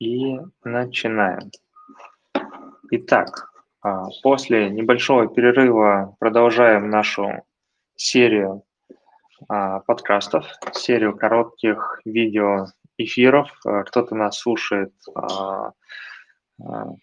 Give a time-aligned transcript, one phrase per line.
[0.00, 1.50] И начинаем.
[2.90, 7.44] Итак, а, после небольшого перерыва продолжаем нашу
[7.96, 8.62] серию
[9.46, 13.50] а, подкастов, серию коротких видео эфиров.
[13.66, 14.92] А, кто-то нас слушает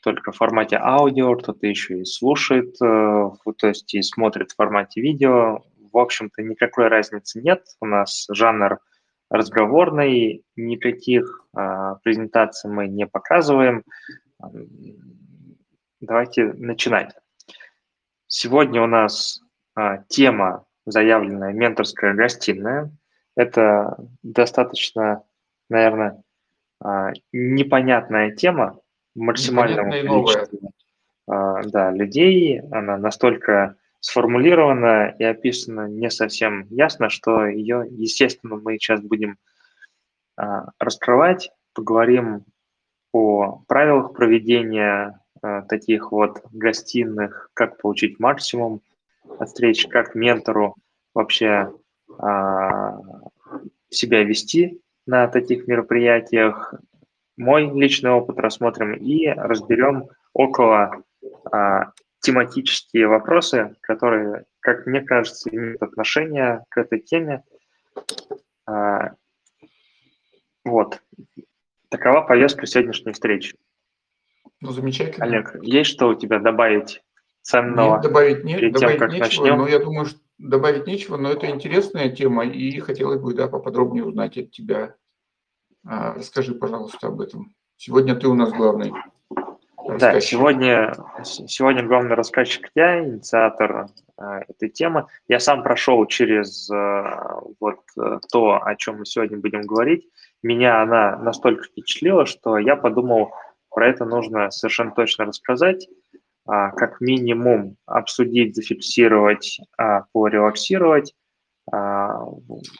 [0.04, 5.02] только в формате аудио, кто-то еще и слушает, э, то есть и смотрит в формате
[5.02, 5.64] видео.
[5.92, 7.64] В общем-то, никакой разницы нет.
[7.82, 8.78] У нас жанр
[9.30, 13.84] разговорной, никаких а, презентаций мы не показываем.
[16.00, 17.16] Давайте начинать.
[18.28, 19.42] Сегодня у нас
[19.76, 22.92] а, тема заявленная «Менторская гостиная».
[23.36, 25.24] Это достаточно,
[25.70, 26.22] наверное,
[26.82, 28.80] а, непонятная тема
[29.16, 30.72] максимальному количеству
[31.28, 32.62] да, людей.
[32.72, 39.38] Она настолько сформулирована и описана не совсем ясно, что ее, естественно, мы сейчас будем
[40.36, 42.46] а, раскрывать, поговорим
[43.12, 48.82] о правилах проведения а, таких вот гостиных, как получить максимум
[49.40, 50.76] от встреч, как ментору
[51.14, 51.74] вообще
[52.20, 53.00] а,
[53.90, 56.74] себя вести на таких мероприятиях.
[57.36, 61.04] Мой личный опыт рассмотрим и разберем около
[62.20, 67.44] тематические вопросы, которые, как мне кажется, имеют отношение к этой теме.
[68.66, 69.12] А,
[70.66, 71.02] вот.
[71.90, 73.56] Такова повестка сегодняшней встречи.
[74.60, 75.26] Ну, замечательно.
[75.26, 77.02] Олег, есть что у тебя добавить
[77.42, 77.96] ценного?
[77.96, 79.58] Нет, добавить, нет, перед добавить тем, как нечего, начнем?
[79.60, 84.04] но я думаю, что добавить нечего, но это интересная тема, и хотелось бы, да, поподробнее
[84.04, 84.96] узнать от тебя.
[85.86, 87.56] А, расскажи, пожалуйста, об этом.
[87.78, 88.92] Сегодня ты у нас главный.
[89.98, 93.88] Да, сегодня, сегодня главный рассказчик я, инициатор
[94.20, 95.08] э, этой темы.
[95.28, 97.04] Я сам прошел через э,
[97.60, 100.08] вот э, то, о чем мы сегодня будем говорить.
[100.44, 103.32] Меня она настолько впечатлила, что я подумал,
[103.72, 105.92] про это нужно совершенно точно рассказать, э,
[106.46, 111.16] как минимум обсудить, зафиксировать, э, порелаксировать.
[111.74, 112.20] Э,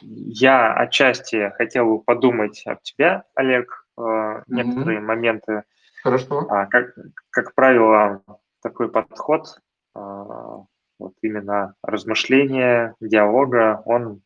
[0.00, 5.02] я отчасти хотел бы подумать об тебя, Олег, э, некоторые mm-hmm.
[5.02, 5.64] моменты
[6.02, 6.46] Хорошо.
[6.48, 6.94] А, как,
[7.30, 8.22] как правило,
[8.62, 9.60] такой подход,
[9.94, 10.64] а,
[10.98, 14.22] вот именно размышления, диалога, он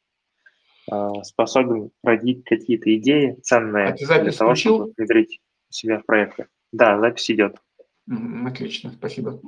[0.91, 4.77] а, способен родить какие-то идеи ценные а ты для того, включил?
[4.77, 6.49] чтобы внедрить себя в проекты.
[6.73, 7.57] Да, запись идет.
[8.47, 9.41] Отлично, спасибо.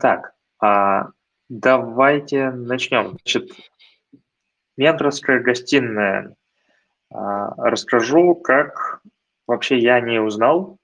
[0.00, 1.10] Так, а,
[1.48, 3.10] давайте начнем.
[3.10, 3.50] Значит,
[4.76, 6.34] менторская гостиная.
[7.12, 9.02] А, расскажу, как
[9.50, 10.78] вообще я не узнал.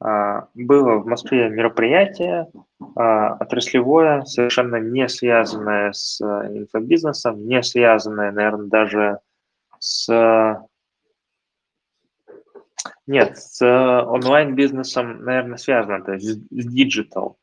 [0.00, 2.48] А, было в Москве мероприятие
[2.94, 9.18] а, отраслевое, совершенно не связанное с инфобизнесом, не связанное, наверное, даже
[9.78, 10.66] с...
[13.06, 17.38] Нет, с онлайн-бизнесом, наверное, связано, то есть с digital.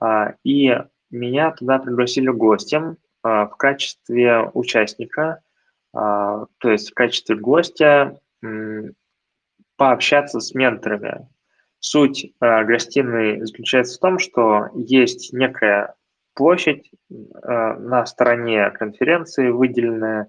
[0.00, 0.76] А, и
[1.10, 5.40] меня туда пригласили гостем в качестве участника,
[5.92, 8.20] то есть в качестве гостя
[9.76, 11.28] пообщаться с менторами.
[11.80, 15.94] Суть э, гостиной заключается в том, что есть некая
[16.34, 20.26] площадь э, на стороне конференции выделенная, э,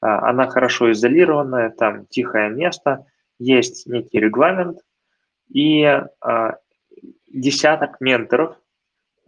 [0.00, 3.06] она хорошо изолированная, там тихое место,
[3.38, 4.78] есть некий регламент
[5.48, 6.50] и э,
[7.28, 8.56] десяток менторов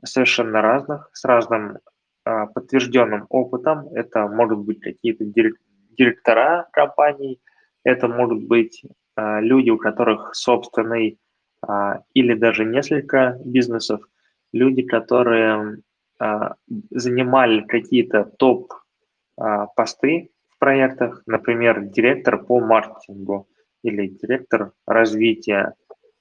[0.05, 1.79] совершенно разных, с разным
[2.25, 3.89] э, подтвержденным опытом.
[3.95, 7.41] Это могут быть какие-то директора компаний,
[7.85, 8.83] это могут быть
[9.41, 11.19] люди, у которых собственный
[11.67, 14.01] а, или даже несколько бизнесов,
[14.53, 15.79] люди, которые
[16.19, 16.55] а,
[16.91, 23.49] занимали какие-то топ-посты в проектах, например, директор по маркетингу
[23.83, 25.75] или директор развития,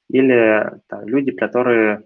[0.09, 2.03] или там, люди, которые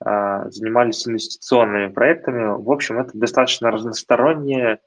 [0.00, 2.60] занимались инвестиционными проектами.
[2.62, 4.80] В общем, это достаточно разносторонние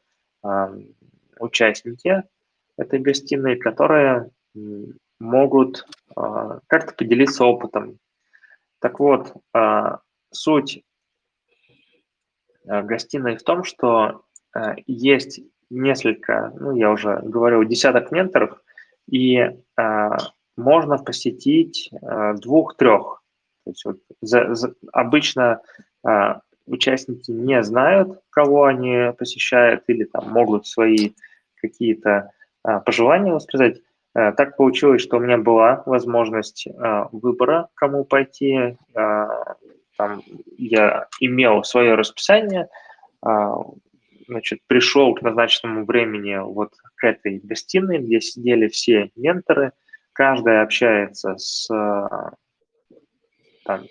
[1.39, 2.23] участники
[2.77, 4.29] этой гостиной, которые
[5.19, 7.99] могут а, как-то поделиться опытом.
[8.79, 9.99] Так вот, а,
[10.31, 10.83] суть
[12.67, 14.23] а, гостиной в том, что
[14.87, 18.59] есть несколько, ну, я уже говорил, десяток менторов,
[19.07, 19.51] и
[20.55, 21.91] можно посетить
[22.41, 23.21] двух-трех.
[23.63, 25.61] То есть вот за, за, обычно
[26.65, 31.11] участники не знают, кого они посещают, или там могут свои
[31.61, 32.31] какие-то
[32.63, 33.83] пожелания высказать.
[34.17, 38.75] Э, так получилось, что у меня была возможность э, выбора, кому пойти.
[38.95, 39.27] Э,
[39.95, 40.23] там
[40.57, 42.69] я имел свое расписание,
[44.27, 49.71] значит, пришел к назначенному времени вот к этой гостиной, где сидели все менторы,
[50.13, 51.67] каждый общается с
[53.65, 53.81] там,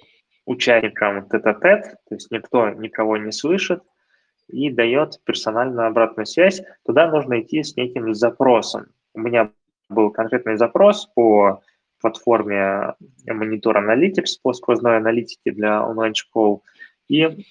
[0.44, 3.82] участником тет-а-тет, то есть никто никого не слышит
[4.46, 6.62] и дает персональную обратную связь.
[6.84, 8.86] Туда нужно идти с неким запросом.
[9.12, 9.50] У меня
[9.88, 11.62] был конкретный запрос по
[12.00, 12.94] платформе
[13.28, 16.62] Monitor Analytics, по сквозной аналитике для онлайн-школ.
[17.08, 17.44] И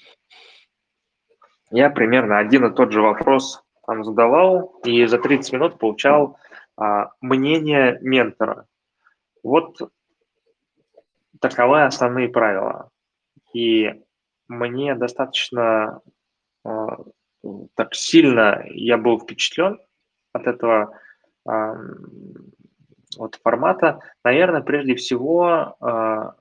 [1.72, 6.38] я примерно один и тот же вопрос там задавал, и за 30 минут получал
[6.78, 8.66] а, мнение ментора.
[9.44, 9.78] Вот
[11.40, 12.90] таковы основные правила.
[13.54, 14.04] И
[14.48, 16.02] мне достаточно
[16.66, 16.88] э,
[17.76, 19.80] так сильно я был впечатлен
[20.34, 20.98] от этого
[21.46, 26.32] вот формата, наверное, прежде всего, э,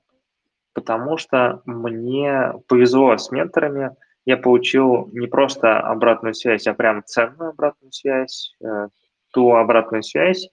[0.73, 7.51] потому что мне повезло с менторами, я получил не просто обратную связь, а прям ценную
[7.51, 8.87] обратную связь, э,
[9.31, 10.49] ту обратную связь,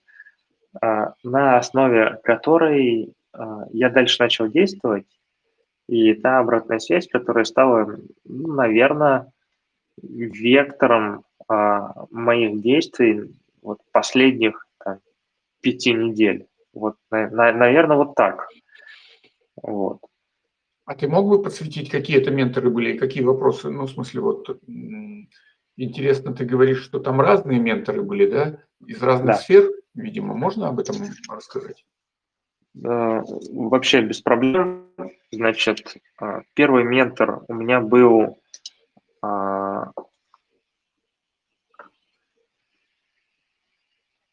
[0.81, 5.07] э, на основе которой а, я дальше начал действовать,
[5.89, 9.33] и та обратная связь, которая стала, ну, наверное,
[10.01, 15.01] вектором а, моих действий вот последних там,
[15.61, 16.47] пяти недель.
[16.75, 18.49] Вот, на, на, наверное, вот так.
[19.63, 20.01] Вот.
[20.85, 23.71] А ты мог бы подсветить, какие это менторы были и какие вопросы?
[23.71, 24.61] Ну, в смысле, вот
[25.77, 28.59] интересно, ты говоришь, что там разные менторы были, да?
[28.85, 29.35] Из разных да.
[29.35, 30.35] сфер, видимо.
[30.35, 30.97] Можно об этом
[31.31, 31.85] рассказать?
[32.85, 33.23] Э,
[33.53, 34.89] вообще без проблем.
[35.31, 38.39] Значит, э, первый ментор у меня был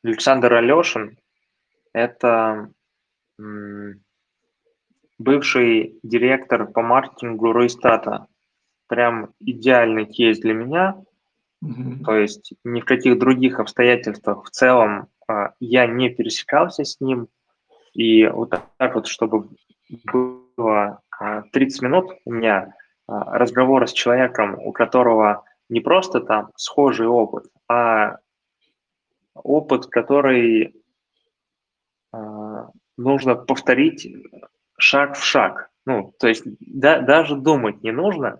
[0.03, 1.17] Александр Алешин.
[1.93, 2.69] Это
[5.17, 8.27] бывший директор по маркетингу Ройстата.
[8.87, 10.95] Прям идеальный кейс для меня.
[11.63, 12.03] Mm-hmm.
[12.05, 15.09] То есть ни в каких других обстоятельствах в целом
[15.59, 17.27] я не пересекался с ним,
[17.93, 19.49] и вот так вот, чтобы
[20.11, 21.01] было
[21.51, 22.73] 30 а, минут у меня
[23.07, 28.17] а, разговора с человеком, у которого не просто там схожий опыт, а
[29.43, 30.75] опыт, который
[32.11, 34.07] а, нужно повторить
[34.77, 35.69] шаг в шаг.
[35.85, 38.39] Ну, то есть да, даже думать не нужно,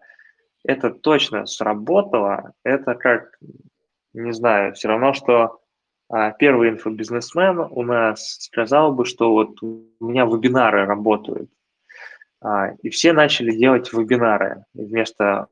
[0.64, 3.38] это точно сработало, это как,
[4.14, 5.60] не знаю, все равно, что
[6.12, 11.52] а первый инфобизнесмен у нас сказал бы, что вот у меня вебинары работают.
[12.42, 15.48] А, и все начали делать вебинары вместо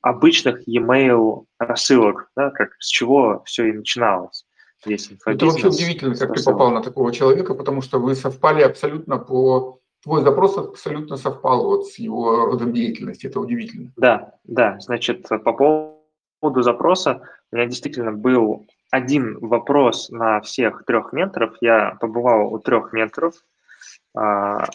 [0.00, 4.46] обычных e-mail рассылок, да, как с чего все и начиналось.
[4.86, 9.18] Весь Это вообще удивительно, как ты попал на такого человека, потому что вы совпали абсолютно
[9.18, 9.80] по...
[10.04, 13.26] Твой запрос абсолютно совпал вот с его родом деятельности.
[13.26, 13.90] Это удивительно.
[13.96, 14.78] Да, да.
[14.78, 21.56] Значит, по поводу запроса у меня действительно был один вопрос на всех трех менторов.
[21.60, 23.34] Я побывал у трех менторов.
[24.16, 24.66] А,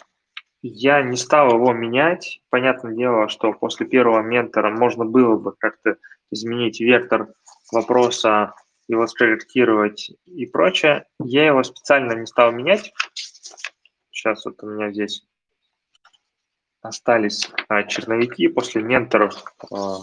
[0.62, 2.40] я не стал его менять.
[2.50, 5.96] Понятное дело, что после первого ментора можно было бы как-то
[6.30, 7.28] изменить вектор
[7.72, 8.54] вопроса,
[8.88, 11.06] его скорректировать и прочее.
[11.18, 12.92] Я его специально не стал менять.
[14.10, 15.26] Сейчас вот у меня здесь
[16.82, 19.34] остались а, черновики после менторов.
[19.72, 20.00] А,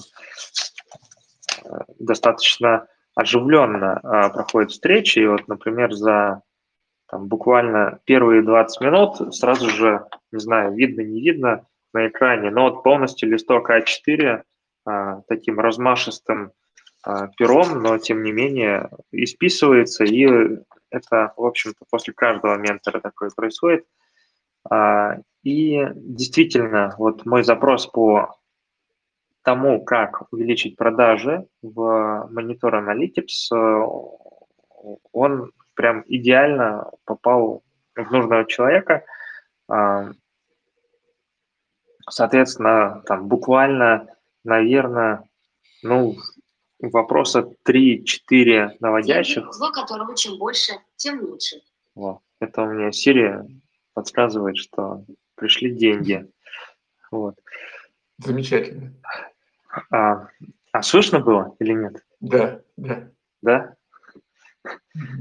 [2.00, 5.20] достаточно оживленно а, проходят встречи.
[5.20, 6.42] И вот, например, за
[7.08, 12.70] там, буквально первые 20 минут сразу же, не знаю, видно, не видно на экране, но
[12.70, 14.44] вот полностью листок А4
[14.86, 16.54] а, таким размашистым
[17.38, 20.26] пером, но тем не менее исписывается, и
[20.90, 23.86] это, в общем-то, после каждого ментора такое происходит.
[24.70, 28.36] А, и действительно, вот мой запрос по
[29.44, 33.86] тому, как увеличить продажи в Monitor Analytics, э,
[35.12, 37.64] он прям идеально попал
[37.96, 39.04] в нужного человека.
[39.68, 40.12] А,
[42.10, 44.08] соответственно, там буквально,
[44.44, 45.28] наверное,
[45.82, 46.16] ну,
[46.82, 49.54] вопроса 3-4 наводящих.
[49.54, 51.62] Зло которого чем больше, тем лучше.
[51.96, 52.20] Вот.
[52.40, 53.46] Это у меня Сирия
[53.94, 56.28] подсказывает, что пришли деньги.
[57.12, 57.36] Вот.
[58.18, 58.94] Замечательно.
[59.92, 60.28] А,
[60.72, 62.04] а слышно было или нет?
[62.20, 63.10] Да, да.
[63.42, 63.76] Да?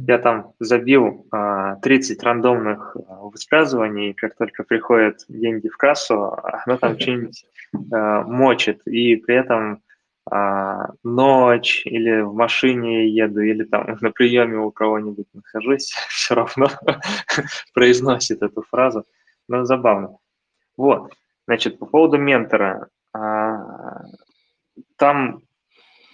[0.06, 6.36] Я там забил а, 30 рандомных а, высказываний, как только приходят деньги в кассу,
[6.66, 7.44] оно там что-нибудь
[7.92, 9.82] а, мочит, и при этом
[10.28, 16.68] а, ночь или в машине еду, или там на приеме у кого-нибудь нахожусь, все равно
[17.74, 19.04] произносит эту фразу.
[19.48, 20.16] Ну, забавно.
[20.76, 21.12] Вот,
[21.46, 22.88] значит, по поводу ментора.
[23.12, 24.04] А,
[24.96, 25.42] там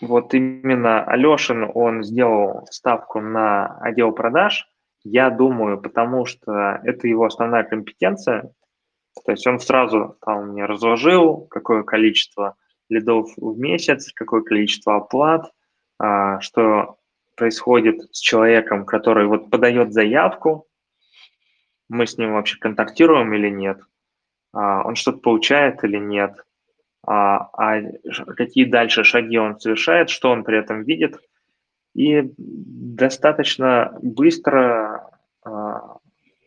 [0.00, 4.66] вот именно Алешин, он сделал ставку на отдел продаж,
[5.04, 8.50] я думаю, потому что это его основная компетенция,
[9.24, 12.56] то есть он сразу там мне разложил, какое количество
[12.88, 15.50] лидов в месяц, какое количество оплат,
[15.98, 16.96] а, что
[17.36, 20.66] происходит с человеком, который вот подает заявку,
[21.88, 23.80] мы с ним вообще контактируем или нет,
[24.52, 26.44] а, он что-то получает или нет,
[27.06, 27.82] а, а
[28.36, 31.18] какие дальше шаги он совершает, что он при этом видит.
[31.94, 35.10] И достаточно быстро,
[35.42, 36.00] в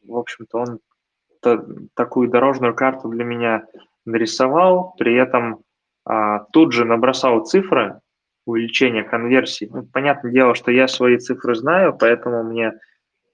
[0.06, 0.80] общем-то, он
[1.96, 3.66] такую дорожную карту для меня
[4.06, 5.64] нарисовал, при этом
[6.52, 8.02] тут же набросал цифры
[8.46, 9.70] увеличения конверсии.
[9.72, 12.74] Ну, понятное дело, что я свои цифры знаю, поэтому мне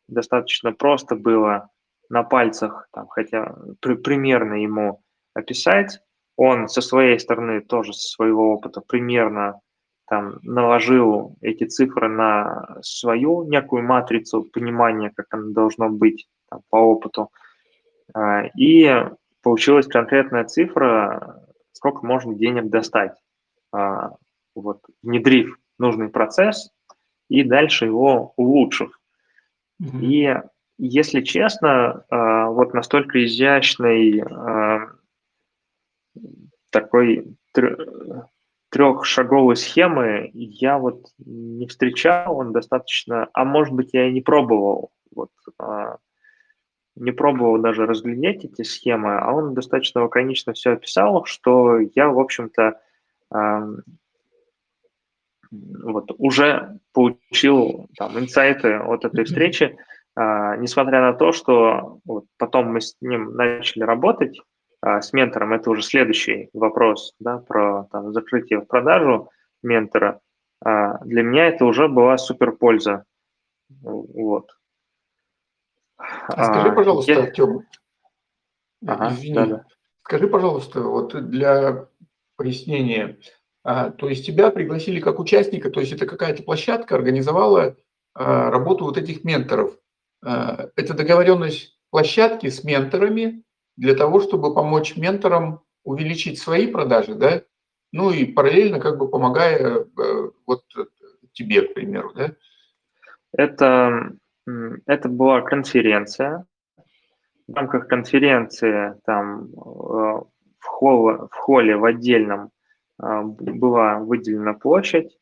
[0.07, 1.69] достаточно просто было
[2.09, 5.01] на пальцах, там, хотя при, примерно ему
[5.33, 5.99] описать.
[6.37, 9.61] Он со своей стороны тоже со своего опыта примерно
[10.07, 16.75] там наложил эти цифры на свою некую матрицу понимания, как оно должно быть там, по
[16.77, 17.31] опыту.
[18.13, 19.05] А, и
[19.41, 21.44] получилась конкретная цифра,
[21.75, 23.17] сколько можно денег достать,
[23.71, 24.11] а,
[24.55, 26.71] вот, внедрив нужный процесс
[27.29, 28.97] и дальше его улучшив.
[29.83, 29.99] Mm-hmm.
[30.01, 30.41] И
[30.77, 34.89] если честно, а, вот настолько изящной а,
[36.71, 37.35] такой
[38.69, 44.91] трехшаговой схемы я вот не встречал, он достаточно, а может быть я и не пробовал,
[45.13, 45.31] вот,
[46.95, 52.19] не пробовал даже разглядеть эти схемы, а он достаточно лаконично все описал, что я, в
[52.19, 52.79] общем-то,
[55.51, 59.77] вот уже получил там инсайты от этой встречи,
[60.15, 64.39] а, несмотря на то, что вот потом мы с ним начали работать,
[64.81, 69.29] а, с ментором, это уже следующий вопрос, да, про там, закрытие в продажу
[69.61, 70.21] ментора,
[70.63, 73.03] а, для меня это уже была супер польза.
[73.81, 74.51] Вот.
[75.97, 77.23] А скажи, пожалуйста, я...
[77.23, 77.61] Артем,
[78.85, 79.65] ага, извини, да, да.
[80.03, 81.87] скажи, пожалуйста, вот для
[82.35, 83.17] пояснения,
[83.63, 87.77] то есть тебя пригласили как участника, то есть это какая-то площадка организовала
[88.13, 89.77] работу вот этих менторов.
[90.21, 93.43] Это договоренность площадки с менторами
[93.77, 97.43] для того, чтобы помочь менторам увеличить свои продажи, да,
[97.91, 100.63] ну и параллельно как бы помогая э, вот
[101.31, 102.35] тебе, к примеру, да?
[103.31, 104.11] Это,
[104.85, 106.45] это была конференция.
[107.47, 112.51] В рамках конференции там э, в, холле, в холле в отдельном
[112.97, 115.17] была выделена площадь,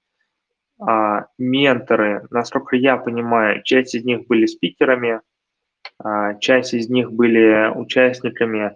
[0.79, 5.21] а, менторы, насколько я понимаю, часть из них были спикерами,
[5.99, 8.75] а, часть из них были участниками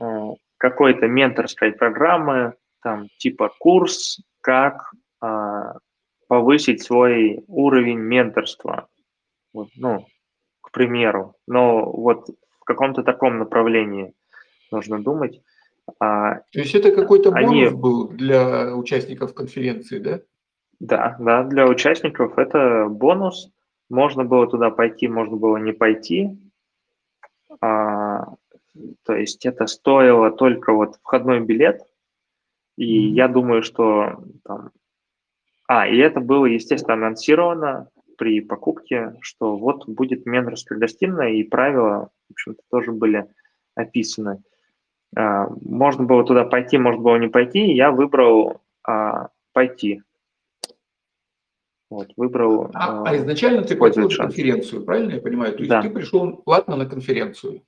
[0.00, 5.76] а, какой-то менторской программы, там типа курс, как а,
[6.28, 8.88] повысить свой уровень менторства.
[9.52, 10.06] Вот, ну,
[10.60, 11.36] к примеру.
[11.46, 12.28] Но вот
[12.60, 14.14] в каком-то таком направлении
[14.70, 15.42] нужно думать.
[15.98, 17.68] А, То есть это какой-то бонус они...
[17.68, 20.20] был для участников конференции, да?
[20.80, 23.50] Да, да, для участников это бонус.
[23.90, 26.30] Можно было туда пойти, можно было не пойти.
[27.60, 28.34] А,
[29.04, 31.82] то есть это стоило только вот входной билет.
[32.76, 33.14] И mm-hmm.
[33.14, 34.70] я думаю, что там...
[35.68, 37.88] А, и это было, естественно, анонсировано
[38.22, 43.26] при покупке, что вот будет менторская гостиная, и правила, в общем-то, тоже были
[43.74, 44.44] описаны.
[45.16, 50.02] А, можно было туда пойти, можно было не пойти, я выбрал а, пойти.
[51.90, 52.70] Вот, выбрал.
[52.74, 55.54] А, а изначально ты платил за конференцию, правильно я понимаю?
[55.54, 55.82] То есть да.
[55.82, 57.62] ты пришел платно на конференцию.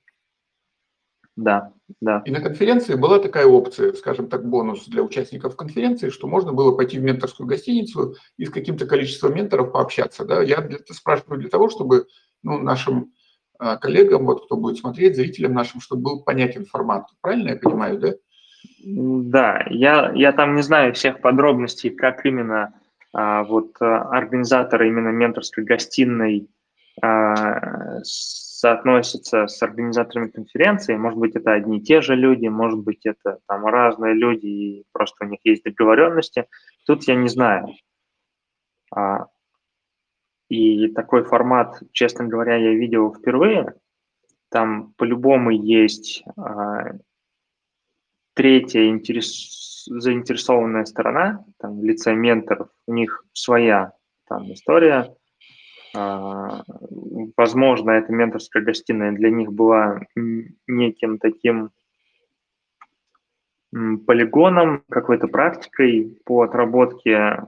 [1.35, 2.21] Да, да.
[2.25, 6.75] И на конференции была такая опция, скажем так, бонус для участников конференции, что можно было
[6.75, 10.23] пойти в менторскую гостиницу и с каким-то количеством менторов пообщаться.
[10.25, 10.41] Да?
[10.41, 12.05] Я для, спрашиваю для того, чтобы
[12.41, 13.11] ну, нашим
[13.59, 17.07] а, коллегам, вот кто будет смотреть, зрителям нашим, чтобы был понятен формат.
[17.21, 18.13] Правильно я понимаю, да?
[18.83, 22.73] Да, я, я там не знаю всех подробностей, как именно
[23.13, 26.47] а, вот э, организаторы именно менторской гостиной
[27.01, 28.03] а,
[28.65, 30.95] соотносятся с организаторами конференции.
[30.95, 34.85] Может быть, это одни и те же люди, может быть, это там разные люди, и
[34.91, 36.47] просто у них есть договоренности.
[36.87, 37.67] Тут я не знаю.
[38.91, 39.27] А,
[40.49, 43.75] и такой формат, честно говоря, я видел впервые.
[44.49, 46.23] Там по-любому есть
[48.33, 53.91] третья интерес заинтересованная сторона, там, лица менторов, у них своя
[54.27, 55.13] там история.
[55.95, 56.63] А,
[57.37, 60.01] возможно, эта менторская гостиная для них была
[60.67, 61.71] неким таким
[64.05, 67.43] полигоном, какой-то практикой по отработке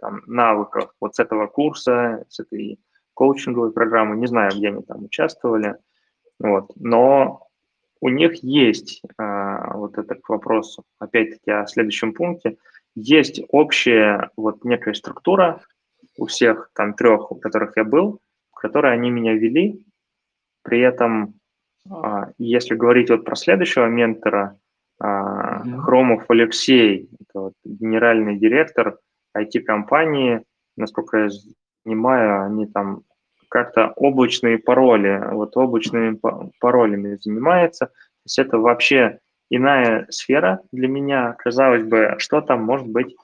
[0.00, 2.78] там, навыков вот с этого курса, с этой
[3.14, 5.76] коучинговые программы, не знаю, где они там участвовали,
[6.40, 7.46] вот, но
[8.00, 12.58] у них есть, а, вот это к вопросу, опять-таки о следующем пункте,
[12.96, 15.62] есть общая вот некая структура
[16.16, 18.20] у всех там трех, у которых я был,
[18.52, 19.82] в которой они меня вели,
[20.62, 21.34] при этом,
[21.90, 24.58] а, если говорить вот про следующего ментора,
[25.02, 25.78] mm-hmm.
[25.78, 28.98] Хромов Алексей, это вот генеральный директор
[29.36, 30.44] IT-компании,
[30.76, 31.28] насколько я
[31.84, 33.02] понимаю, они там
[33.48, 36.18] как-то облачные пароли, вот облачными
[36.60, 37.86] паролями занимается.
[37.86, 37.92] То
[38.26, 41.34] есть это вообще иная сфера для меня.
[41.38, 43.14] Казалось бы, что там может быть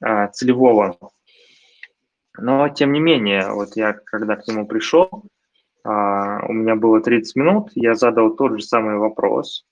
[0.00, 0.96] а, целевого.
[2.40, 5.24] Но тем не менее, вот я когда к нему пришел,
[5.84, 9.66] а, у меня было 30 минут, я задал тот же самый вопрос.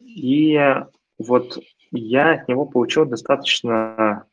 [0.00, 0.58] И
[1.18, 1.58] вот
[1.90, 4.26] я от него получил достаточно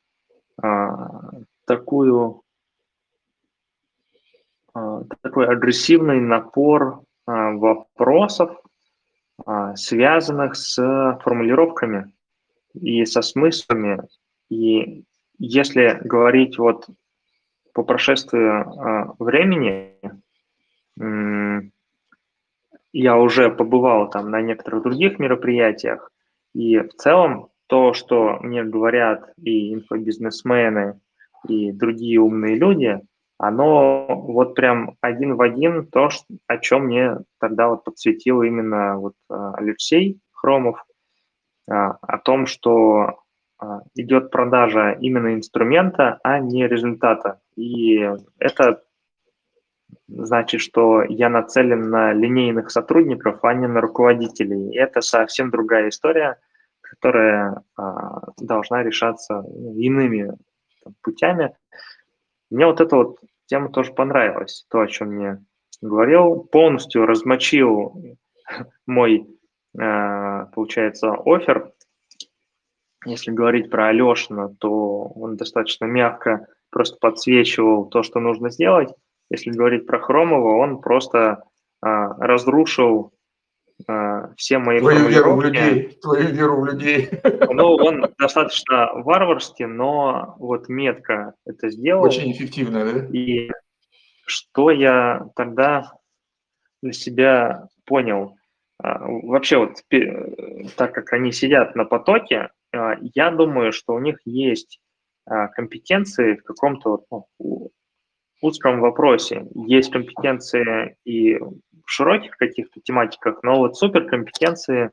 [0.61, 1.31] а,
[1.65, 2.41] такую
[4.73, 8.57] а, такой агрессивный напор вопросов,
[9.75, 10.75] связанных с
[11.23, 12.11] формулировками
[12.73, 14.01] и со смыслами.
[14.49, 15.05] И
[15.43, 16.87] если говорить вот
[17.73, 19.95] по прошествию времени,
[22.93, 26.11] я уже побывал там на некоторых других мероприятиях,
[26.53, 30.99] и в целом то, что мне говорят и инфобизнесмены,
[31.47, 32.99] и другие умные люди,
[33.37, 36.09] оно вот прям один в один то,
[36.47, 40.85] о чем мне тогда вот подсветил именно вот а, Алексей Хромов,
[41.67, 43.15] а, о том, что а,
[43.95, 47.39] идет продажа именно инструмента, а не результата.
[47.55, 48.83] И это
[50.07, 54.71] значит, что я нацелен на линейных сотрудников, а не на руководителей.
[54.71, 56.39] И это совсем другая история,
[56.81, 57.63] которая
[58.37, 59.43] должна решаться
[59.75, 60.33] иными
[61.01, 61.55] путями.
[62.49, 65.45] Мне вот эта вот тема тоже понравилась, то, о чем мне
[65.81, 66.47] говорил.
[66.51, 68.17] Полностью размочил
[68.85, 69.27] мой,
[69.79, 71.71] э, получается, офер.
[73.05, 78.89] Если говорить про Алешина, то он достаточно мягко просто подсвечивал то, что нужно сделать.
[79.29, 81.43] Если говорить про Хромова, он просто
[81.83, 83.13] э, разрушил
[83.87, 87.09] Э, все мои твою веру в людей, твою веру в людей.
[87.49, 92.03] Ну, он достаточно варварский, но вот метко это сделал.
[92.03, 93.05] Очень эффективно, да?
[93.07, 93.51] И
[94.25, 95.93] что я тогда
[96.81, 98.37] для себя понял?
[98.81, 99.77] А, вообще вот
[100.75, 104.79] так как они сидят на потоке, а, я думаю, что у них есть
[105.25, 107.03] а, компетенции в каком-то
[107.39, 107.71] ну,
[108.41, 109.47] узком вопросе.
[109.53, 111.53] Есть компетенции и в
[111.85, 114.91] широких каких-то тематиках, но вот суперкомпетенции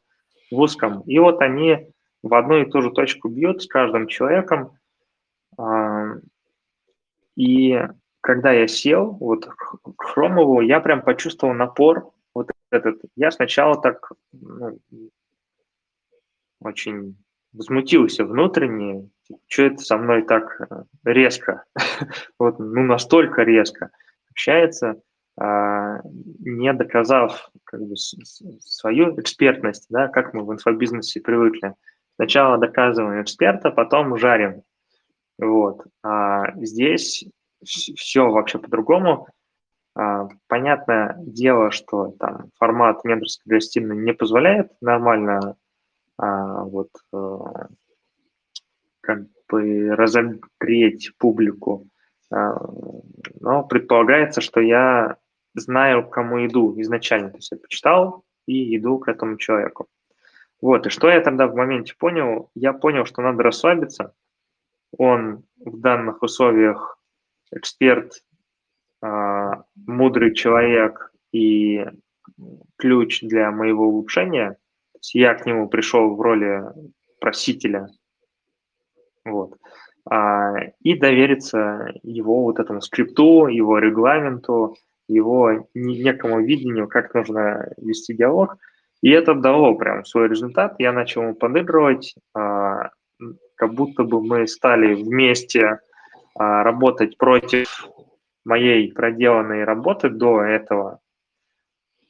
[0.51, 1.03] в узком.
[1.03, 4.73] И вот они в одну и ту же точку бьют с каждым человеком.
[5.57, 6.17] А,
[7.37, 7.81] и
[8.21, 13.01] когда я сел вот к Хромову, я прям почувствовал напор вот этот.
[13.17, 14.79] Я сначала так ну,
[16.61, 17.17] очень
[17.53, 21.65] возмутился внутренне, типа, что это со мной так э, резко,
[22.39, 23.91] вот, ну, настолько резко
[24.31, 25.01] общается.
[25.41, 31.75] А, не доказав как бы, свою экспертность, да, как мы в инфобизнесе привыкли.
[32.17, 34.63] Сначала доказываем эксперта, потом жарим.
[35.39, 35.85] Вот.
[36.03, 37.25] А здесь
[37.63, 39.29] все вообще по-другому.
[39.95, 45.57] А, понятное дело, что там формат менторской гостиной не позволяет нормально
[46.19, 47.69] вот, а,
[49.01, 51.87] как бы разогреть публику.
[52.31, 52.59] А,
[53.41, 55.17] но предполагается, что я
[55.55, 57.31] знаю, к кому иду изначально.
[57.31, 59.87] То есть я почитал и иду к этому человеку.
[60.61, 62.51] Вот, и что я тогда в моменте понял?
[62.55, 64.15] Я понял, что надо расслабиться.
[64.97, 66.99] Он в данных условиях
[67.53, 68.25] эксперт,
[69.03, 71.87] э, мудрый человек и
[72.77, 74.57] ключ для моего улучшения.
[75.13, 76.63] Я к нему пришел в роли
[77.21, 77.89] просителя.
[79.25, 79.57] Вот.
[80.11, 88.15] А, и довериться его вот этому скрипту, его регламенту, его некому видению, как нужно вести
[88.15, 88.57] диалог.
[89.03, 90.75] И это дало прям свой результат.
[90.79, 92.91] Я начал ему подыгрывать, а,
[93.55, 95.81] как будто бы мы стали вместе
[96.35, 97.89] а, работать против
[98.45, 101.01] моей проделанной работы до этого.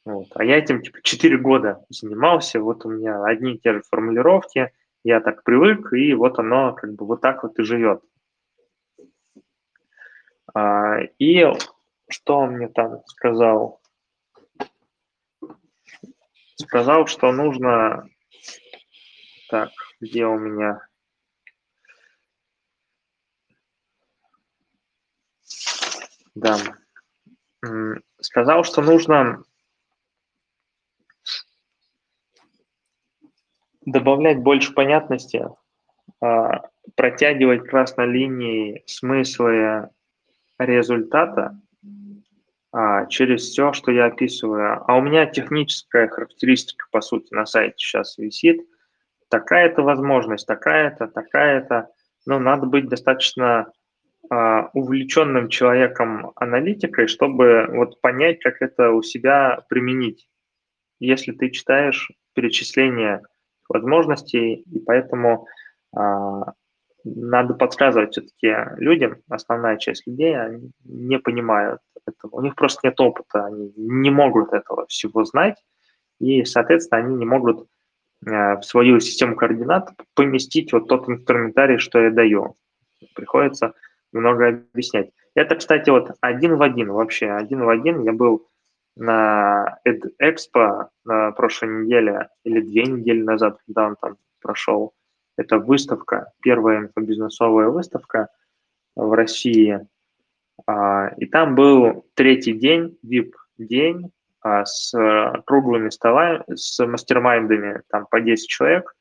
[0.08, 0.28] Вот.
[0.36, 4.72] А я этим типа 4 года занимался, вот у меня одни и те же формулировки,
[5.04, 8.02] я так привык, и вот оно как бы вот так вот и живет.
[11.18, 11.44] И
[12.08, 13.82] что он мне там сказал?
[16.56, 18.08] Сказал, что нужно...
[19.50, 20.88] Так, где у меня...
[26.34, 26.56] Да.
[28.22, 29.44] Сказал, что нужно
[33.92, 35.48] добавлять больше понятности,
[36.20, 36.62] а,
[36.96, 39.90] протягивать красной линией смыслы
[40.58, 41.58] результата
[42.72, 44.82] а, через все, что я описываю.
[44.86, 48.60] А у меня техническая характеристика, по сути, на сайте сейчас висит.
[49.30, 51.88] Такая-то возможность, такая-то, такая-то.
[52.26, 53.72] Но надо быть достаточно
[54.30, 60.28] а, увлеченным человеком аналитикой, чтобы вот понять, как это у себя применить.
[61.00, 63.22] Если ты читаешь перечисление
[63.68, 65.46] возможностей, и поэтому
[65.94, 66.52] а,
[67.04, 72.98] надо подсказывать все-таки людям, основная часть людей, они не понимают этого, у них просто нет
[73.00, 75.56] опыта, они не могут этого всего знать,
[76.20, 77.66] и, соответственно, они не могут
[78.26, 82.56] э, в свою систему координат поместить вот тот инструментарий, что я даю.
[83.14, 83.74] Приходится
[84.12, 85.10] много объяснять.
[85.34, 88.02] Это, кстати, вот один в один, вообще один в один.
[88.02, 88.48] Я был
[88.98, 94.92] на EdExpo на прошлой неделе или две недели назад, когда он там прошел.
[95.36, 98.28] Это выставка, первая инфобизнесовая выставка
[98.96, 99.86] в России.
[100.66, 104.92] А, и там был третий день, VIP-день, а, с
[105.46, 108.94] круглыми столами, с мастер-майндами, там по 10 человек.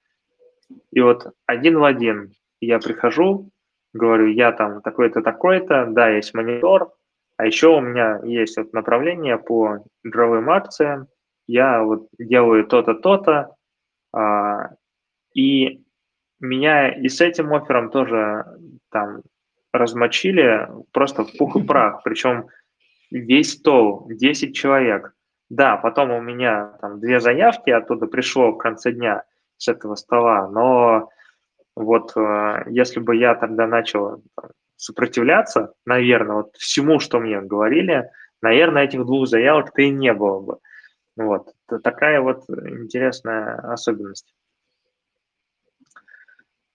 [0.92, 3.50] И вот один в один я прихожу,
[3.94, 6.94] говорю, я там такой-то, такой-то, да, есть монитор,
[7.38, 11.08] а еще у меня есть вот направление по игровым акциям,
[11.46, 13.56] я вот делаю то-то, то-то,
[14.14, 14.72] а,
[15.34, 15.84] и
[16.40, 18.46] меня и с этим оффером тоже
[18.92, 19.22] там
[19.72, 22.48] размочили просто в пух и прах, причем
[23.12, 25.14] весь стол, 10 человек.
[25.50, 29.24] Да, потом у меня там две заявки оттуда пришло в конце дня
[29.58, 31.10] с этого стола, но
[31.76, 34.22] вот э, если бы я тогда начал
[34.78, 38.10] сопротивляться, наверное, вот всему, что мне говорили,
[38.42, 40.58] наверное, этих двух заявок-то и не было бы.
[41.18, 41.54] Вот.
[41.84, 44.34] Такая вот интересная особенность.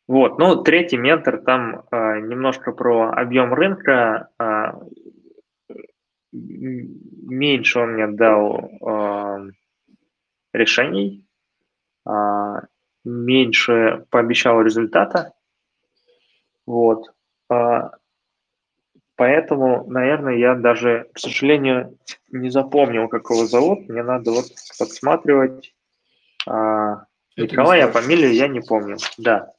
[0.09, 4.29] Вот, ну, третий ментор, там э, немножко про объем рынка.
[4.39, 4.73] Э,
[6.33, 9.51] меньше он мне дал э,
[10.53, 11.25] решений,
[12.07, 12.11] э,
[13.05, 15.33] меньше пообещал результата.
[16.67, 17.12] Вот.
[17.53, 17.91] Э,
[19.17, 21.99] поэтому, наверное, я даже, к сожалению,
[22.31, 23.89] не запомнил, как его зовут.
[23.89, 24.47] Мне надо вот
[24.79, 25.75] подсматривать.
[26.49, 26.97] Э,
[27.37, 28.97] Николая, фамилию я не помню.
[29.19, 29.53] Да.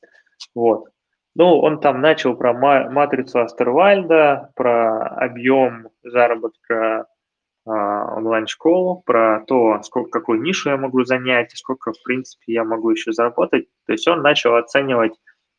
[0.55, 0.89] Вот.
[1.35, 7.07] Ну, он там начал про матрицу Астервальда, про объем заработка
[7.65, 12.91] э, онлайн-школ, про то, сколько, какую нишу я могу занять, сколько, в принципе, я могу
[12.91, 13.67] еще заработать.
[13.87, 15.13] То есть он начал оценивать,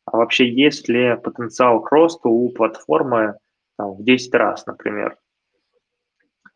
[0.05, 3.37] а вообще есть ли потенциал к росту у платформы
[3.77, 5.17] там, в 10 раз, например.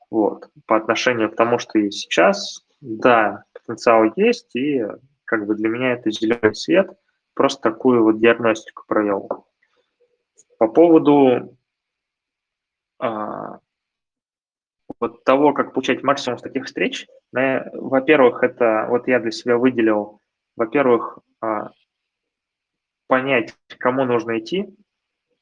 [0.10, 0.50] Вот.
[0.66, 4.86] По отношению к тому, что есть сейчас, да, потенциал есть, и
[5.26, 6.92] как бы для меня это зеленый свет–
[7.40, 9.48] просто такую вот диагностику провел.
[10.58, 11.58] По поводу
[13.00, 13.60] а,
[15.00, 20.20] вот того, как получать максимум с таких встреч, во-первых, это вот я для себя выделил,
[20.58, 21.70] во-первых, а,
[23.10, 24.64] понять, кому нужно идти,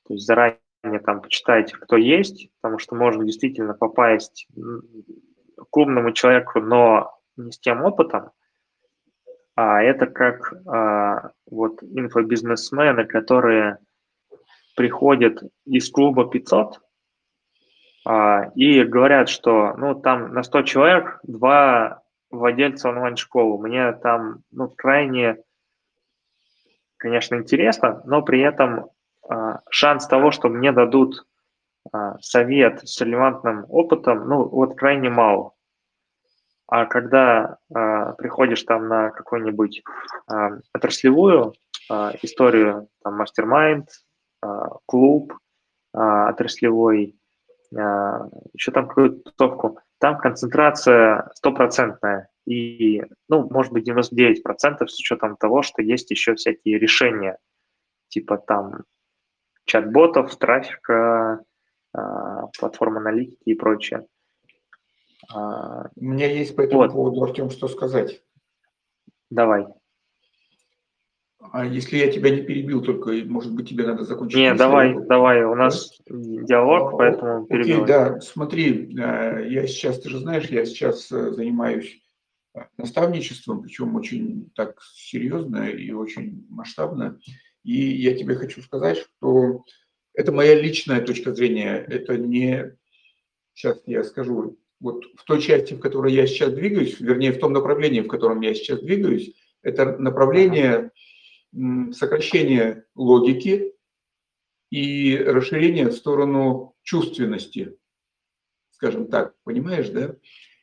[0.07, 0.59] то есть заранее
[1.05, 4.47] там почитать, кто есть, потому что можно действительно попасть
[5.69, 8.31] к умному человеку, но не с тем опытом,
[9.55, 13.79] а это как а, вот инфобизнесмены, которые
[14.77, 16.79] приходят из клуба 500
[18.05, 23.67] а, и говорят, что ну там на 100 человек два владельца онлайн-школы.
[23.67, 25.37] Мне там ну, крайне,
[26.97, 28.89] конечно, интересно, но при этом
[29.27, 31.25] а, шанс того, что мне дадут
[31.91, 35.53] а, совет с релевантным опытом, ну вот крайне мало.
[36.69, 39.83] А когда э, приходишь там на какую-нибудь
[40.29, 41.53] э, отраслевую
[41.89, 43.87] э, историю, там мастер-майнд,
[44.43, 44.47] э,
[44.85, 45.33] клуб
[45.93, 47.16] э, отраслевой,
[47.71, 52.29] еще там какую-то тусовку, там концентрация стопроцентная.
[52.45, 57.37] И, ну, может быть, 99% с учетом того, что есть еще всякие решения,
[58.07, 58.83] типа там
[59.65, 61.43] чат-ботов, трафика,
[61.93, 61.99] э,
[62.57, 64.07] платформ аналитики и прочее.
[65.33, 66.93] А, У меня есть по этому вот.
[66.93, 68.23] поводу, Артем, что сказать.
[69.29, 69.67] Давай.
[71.39, 74.37] А если я тебя не перебил, только, может быть, тебе надо закончить?
[74.37, 74.99] Нет, давай, я...
[75.01, 76.15] давай, у нас да?
[76.43, 77.47] диалог, а, поэтому.
[77.49, 82.01] Окей, да, смотри, э, я сейчас, ты же знаешь, я сейчас э, занимаюсь
[82.55, 87.19] э, наставничеством, причем очень так серьезно и очень масштабно.
[87.63, 89.63] И я тебе хочу сказать, что
[90.15, 92.75] это моя личная точка зрения, это не
[93.53, 97.53] сейчас я скажу, вот в той части, в которой я сейчас двигаюсь, вернее, в том
[97.53, 100.91] направлении, в котором я сейчас двигаюсь, это направление
[101.91, 103.73] сокращения логики
[104.69, 107.77] и расширения в сторону чувственности,
[108.71, 110.15] скажем так, понимаешь, да?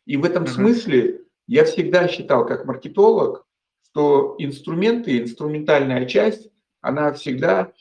[0.05, 0.55] И в этом uh-huh.
[0.55, 3.47] смысле я всегда считал, как маркетолог,
[3.83, 7.73] что инструменты, инструментальная часть, она всегда,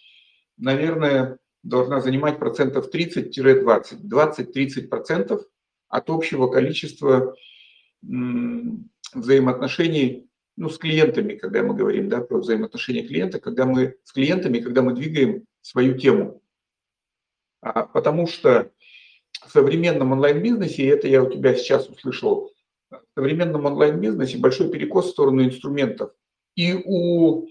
[0.58, 5.43] наверное, должна занимать процентов 30-20, 20-30 процентов
[5.88, 7.36] от общего количества
[8.02, 14.59] взаимоотношений ну, с клиентами, когда мы говорим да, про взаимоотношения клиента, когда мы с клиентами,
[14.59, 16.41] когда мы двигаем свою тему.
[17.61, 18.71] А, потому что
[19.45, 22.51] в современном онлайн-бизнесе, и это я у тебя сейчас услышал,
[22.91, 26.11] в современном онлайн-бизнесе большой перекос в сторону инструментов.
[26.55, 27.47] И у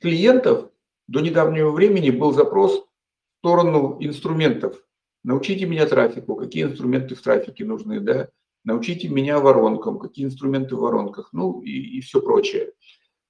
[0.00, 0.70] клиентов
[1.06, 4.82] до недавнего времени был запрос в сторону инструментов.
[5.24, 8.28] Научите меня трафику, какие инструменты в трафике нужны, да,
[8.64, 12.72] научите меня воронкам, какие инструменты в воронках, ну и, и все прочее.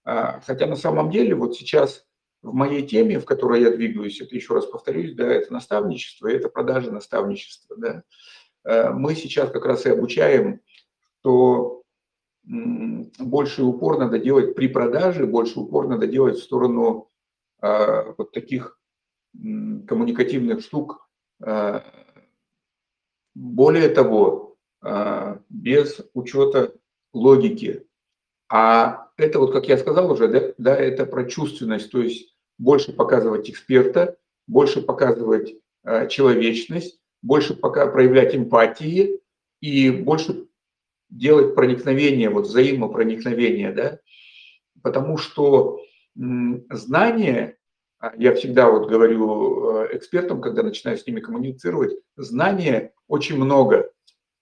[0.04, 2.04] А, хотя на самом деле вот сейчас
[2.42, 6.48] в моей теме, в которой я двигаюсь, это еще раз повторюсь, да, это наставничество, это
[6.48, 8.02] продажа наставничества, да.
[8.64, 10.60] Э, мы сейчас как раз и обучаем,
[11.20, 11.82] что
[12.44, 17.08] больше упор надо делать при продаже, больше упор надо делать в сторону
[17.60, 18.80] а, вот таких
[19.32, 21.08] коммуникативных штук.
[21.40, 21.84] А,
[23.34, 24.51] более того,
[25.48, 26.74] без учета
[27.12, 27.86] логики.
[28.48, 32.92] А это вот, как я сказал уже, да, да, это про чувственность, то есть больше
[32.92, 34.16] показывать эксперта,
[34.46, 39.20] больше показывать э, человечность, больше пока проявлять эмпатии
[39.60, 40.48] и больше
[41.08, 43.98] делать проникновение, вот взаимопроникновение, да,
[44.82, 45.80] потому что
[46.14, 47.56] знание,
[47.98, 53.90] а, я всегда вот говорю экспертам, когда начинаю с ними коммуницировать, знания очень много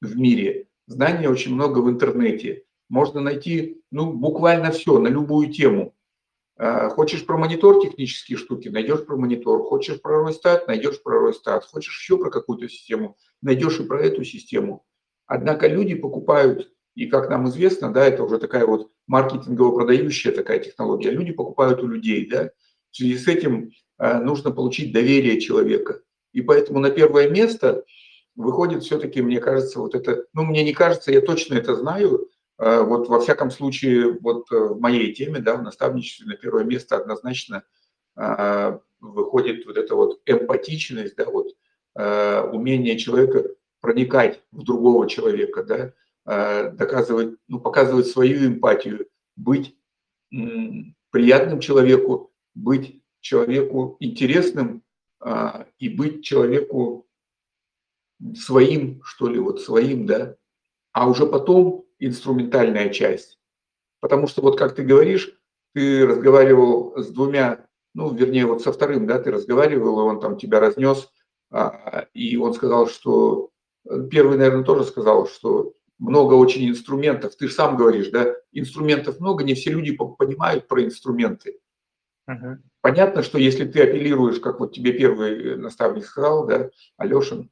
[0.01, 2.65] в мире, знания очень много в интернете.
[2.89, 5.95] Можно найти, ну, буквально все, на любую тему.
[6.57, 9.63] А, хочешь про монитор технические штуки, найдешь про монитор.
[9.63, 11.65] Хочешь про Ройстат, найдешь про Ройстат.
[11.65, 14.85] Хочешь еще про какую-то систему, найдешь и про эту систему.
[15.27, 21.11] Однако люди покупают, и как нам известно, да, это уже такая вот маркетингово-продающая такая технология,
[21.11, 22.51] люди покупают у людей, да.
[22.91, 26.03] В связи с этим э, нужно получить доверие человека.
[26.33, 27.85] И поэтому на первое место
[28.41, 32.81] выходит все-таки, мне кажется, вот это, ну, мне не кажется, я точно это знаю, э,
[32.83, 36.97] вот во всяком случае, вот э, в моей теме, да, в наставничестве на первое место
[36.97, 37.63] однозначно
[39.01, 41.55] выходит вот эта вот эмпатичность, да, вот
[41.95, 43.49] умение человека
[43.81, 49.75] проникать в другого человека, да, доказывать, ну, показывать свою эмпатию, быть
[51.11, 54.83] приятным человеку, быть человеку интересным
[55.79, 57.07] и быть человеку
[58.35, 60.37] своим, что ли, вот своим, да,
[60.93, 63.39] а уже потом инструментальная часть.
[64.01, 65.33] Потому что вот как ты говоришь,
[65.75, 70.37] ты разговаривал с двумя, ну, вернее, вот со вторым, да, ты разговаривал, и он там
[70.37, 71.11] тебя разнес,
[71.51, 73.51] а, и он сказал, что
[74.11, 77.37] Первый, наверное, тоже сказал, что много очень инструментов.
[77.37, 81.59] Ты же сам говоришь, да, инструментов много, не все люди понимают про инструменты.
[82.29, 82.59] Uh-huh.
[82.81, 87.49] Понятно, что если ты апеллируешь, как вот тебе первый наставник сказал, да, Алешин, э,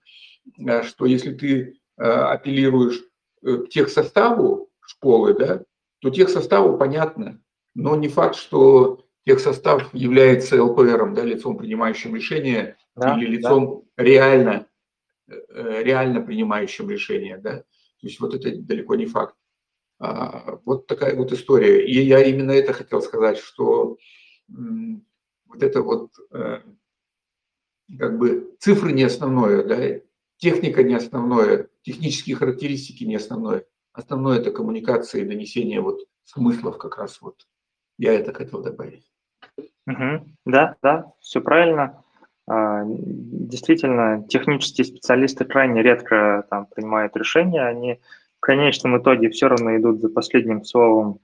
[0.85, 3.03] что если ты э, апеллируешь
[3.43, 5.63] э, к техсоставу школы, да,
[6.01, 7.41] то техсоставу понятно,
[7.75, 14.03] но не факт, что техсостав является ЛПРом, да, лицом принимающим решения да, или лицом да.
[14.05, 14.69] реально
[15.29, 19.35] Э, реально принимающим решения, да, то есть вот это далеко не факт.
[19.99, 21.85] А, вот такая вот история.
[21.87, 23.99] И я именно это хотел сказать, что
[24.49, 26.63] вот это вот э,
[27.99, 30.01] как бы цифры не основное, да,
[30.39, 33.65] техника не основное, технические характеристики не основное.
[33.93, 37.47] Основное это коммуникация и донесение вот смыслов как раз вот.
[37.99, 39.11] Я это хотел добавить.
[39.87, 40.27] Угу.
[40.47, 42.03] Да, да, все правильно.
[42.47, 48.01] А, действительно, технические специалисты крайне редко там, принимают решения, они
[48.39, 51.21] в конечном итоге все равно идут за последним словом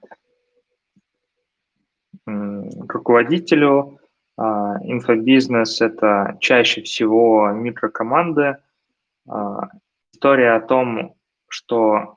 [2.25, 3.99] руководителю.
[4.37, 8.57] А, инфобизнес– это чаще всего микрокоманды.
[9.27, 9.69] А,
[10.13, 11.15] история о том,
[11.47, 12.15] что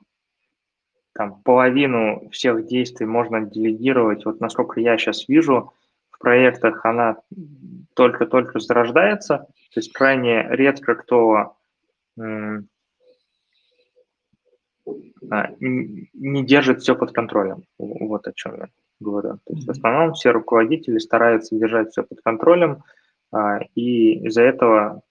[1.13, 5.73] там, половину всех действий можно делегировать, вот насколько я сейчас вижу,
[6.11, 7.17] в проектах она
[7.95, 11.55] только-только зарождается, то есть крайне редко кто
[15.31, 17.63] а, не держит все под контролем.
[17.77, 18.67] Вот о чем я
[18.99, 19.39] говорю.
[19.45, 22.83] То есть в основном все руководители стараются держать все под контролем,
[23.31, 25.01] а, и из-за этого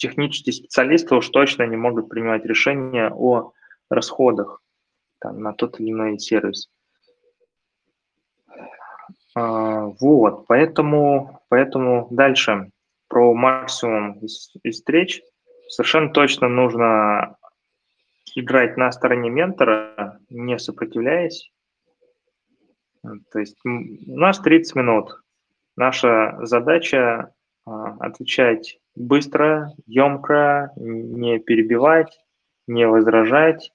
[0.00, 3.52] технические специалисты уж точно не могут принимать решения о
[3.90, 4.62] расходах
[5.20, 6.70] там, на тот или иной сервис.
[9.34, 12.70] А, вот, поэтому, поэтому дальше
[13.08, 15.22] про максимум из, из встреч.
[15.68, 17.36] Совершенно точно нужно
[18.34, 21.52] играть на стороне ментора, не сопротивляясь.
[23.02, 25.22] То есть у нас 30 минут.
[25.76, 27.34] Наша задача
[27.66, 32.18] а, отвечать быстро, емко, не перебивать,
[32.66, 33.72] не возражать,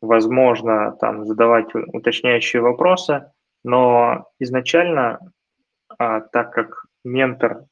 [0.00, 3.30] возможно, там задавать уточняющие вопросы,
[3.64, 5.20] но изначально,
[5.98, 7.64] а, так как ментор,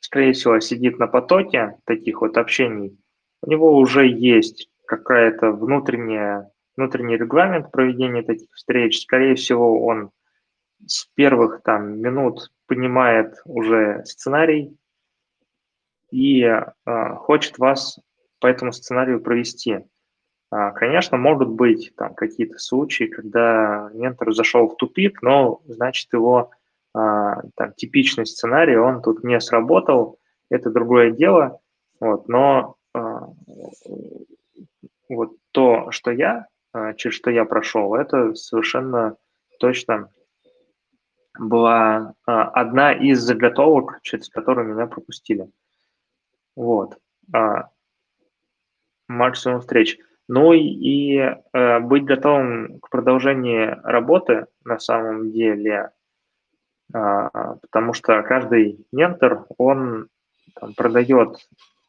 [0.00, 2.98] скорее всего, сидит на потоке таких вот общений,
[3.42, 9.02] у него уже есть какая-то внутренняя, внутренний регламент проведения таких встреч.
[9.02, 10.10] Скорее всего, он
[10.86, 14.76] с первых там минут понимает уже сценарий
[16.10, 16.64] и э,
[17.16, 17.98] хочет вас
[18.40, 19.80] по этому сценарию провести.
[20.50, 26.50] А, конечно, могут быть там какие-то случаи, когда ментор зашел в тупик, но значит его
[26.94, 30.18] а, там, типичный сценарий, он тут не сработал,
[30.50, 31.60] это другое дело.
[32.00, 33.28] Вот, но а,
[35.08, 36.46] вот то, что я,
[36.96, 39.16] через что я прошел, это совершенно
[39.58, 40.10] точно
[41.38, 45.48] была одна из заготовок, через которую меня пропустили.
[46.58, 46.98] Вот.
[49.06, 49.96] Максимум встреч.
[50.26, 55.92] Ну и э, быть готовым к продолжению работы на самом деле,
[56.92, 57.28] э,
[57.62, 60.08] потому что каждый ментор, он
[60.60, 61.38] там, продает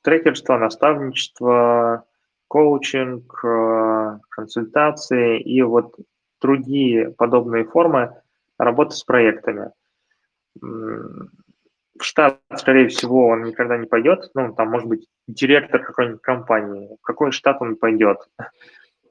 [0.03, 2.05] трекерство, наставничество,
[2.47, 5.95] коучинг, э, консультации и вот
[6.39, 8.21] другие подобные формы
[8.58, 9.71] работы с проектами
[11.99, 14.31] в штат, скорее всего, он никогда не пойдет.
[14.33, 16.97] Ну, там, может быть, директор какой-нибудь компании.
[17.01, 18.17] В какой штат он пойдет?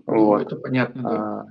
[0.07, 0.42] Ну, вот.
[0.42, 1.11] это понятно, да.
[1.11, 1.44] А,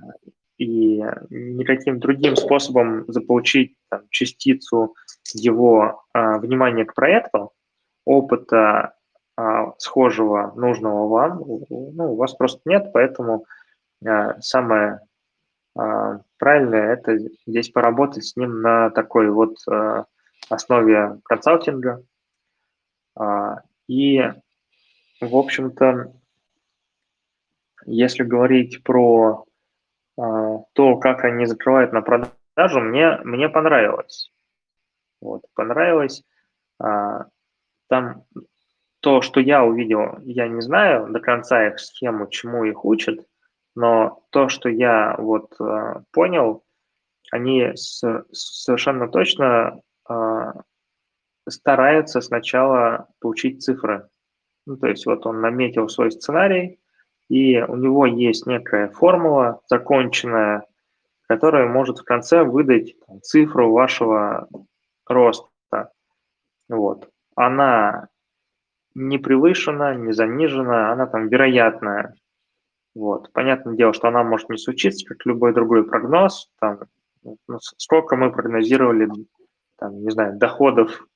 [0.58, 0.98] и
[1.30, 4.94] никаким другим способом заполучить там, частицу
[5.32, 7.52] его а, внимания к проекту,
[8.04, 8.94] опыта
[9.36, 13.44] а, схожего, нужного вам, ну, у вас просто нет, поэтому
[14.04, 15.00] а, самое
[15.76, 20.06] а, правильное– это здесь поработать с ним на такой вот а,
[20.48, 22.02] основе консалтинга.
[23.16, 24.20] А, и,
[25.20, 26.12] в общем-то,
[27.86, 29.44] если говорить про
[30.16, 34.32] а, то, как они закрывают на продажу, мне, мне понравилось.
[35.20, 36.24] Вот, понравилось.
[36.80, 37.26] А,
[37.88, 38.24] там
[39.00, 43.20] то, что я увидел, я не знаю до конца их схему, чему их учат,
[43.76, 45.56] но то, что я вот
[46.10, 46.64] понял,
[47.30, 49.80] они совершенно точно
[51.48, 54.08] старается сначала получить цифры.
[54.66, 56.78] Ну, то есть вот он наметил свой сценарий,
[57.28, 60.64] и у него есть некая формула законченная,
[61.26, 64.48] которая может в конце выдать там, цифру вашего
[65.06, 65.92] роста.
[66.68, 67.08] Вот.
[67.34, 68.08] Она
[68.94, 72.14] не превышена, не занижена, она там вероятная.
[72.94, 73.32] Вот.
[73.32, 76.50] Понятное дело, что она может не случиться, как любой другой прогноз.
[76.60, 76.80] Там,
[77.22, 79.08] ну, сколько мы прогнозировали
[79.78, 81.06] там, не знаю, доходов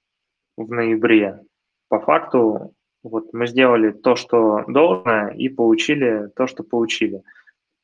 [0.56, 1.40] в ноябре.
[1.88, 7.22] По факту вот мы сделали то, что должно, и получили то, что получили.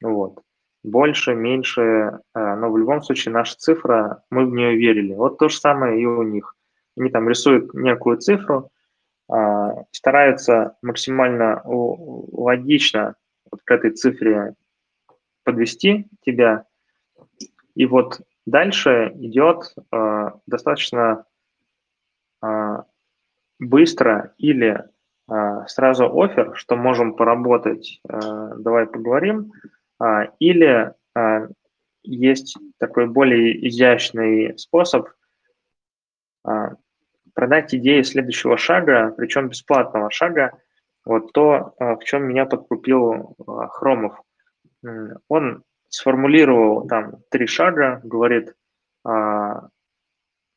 [0.03, 0.41] Вот.
[0.85, 5.15] Больше, меньше, э, но в любом случае наша цифра, мы в нее верили.
[5.15, 6.55] Вот то же самое и у них.
[6.97, 8.71] Они там рисуют некую цифру,
[9.29, 13.17] а, стараются максимально логично
[13.51, 14.55] вот к этой цифре
[15.45, 16.65] подвести тебя.
[17.75, 21.27] И вот Дальше идет э, достаточно
[22.43, 22.77] э,
[23.59, 24.85] быстро или
[25.31, 28.19] э, сразу офер, что можем поработать, э,
[28.57, 29.53] давай поговорим,
[30.03, 31.49] э, или э,
[32.03, 35.11] есть такой более изящный способ
[36.49, 36.51] э,
[37.35, 40.59] продать идеи следующего шага, причем бесплатного шага,
[41.05, 44.23] вот то, э, в чем меня подкупил э, Хромов.
[45.29, 48.55] Он сформулировал там три шага, говорит,
[49.05, 49.69] а,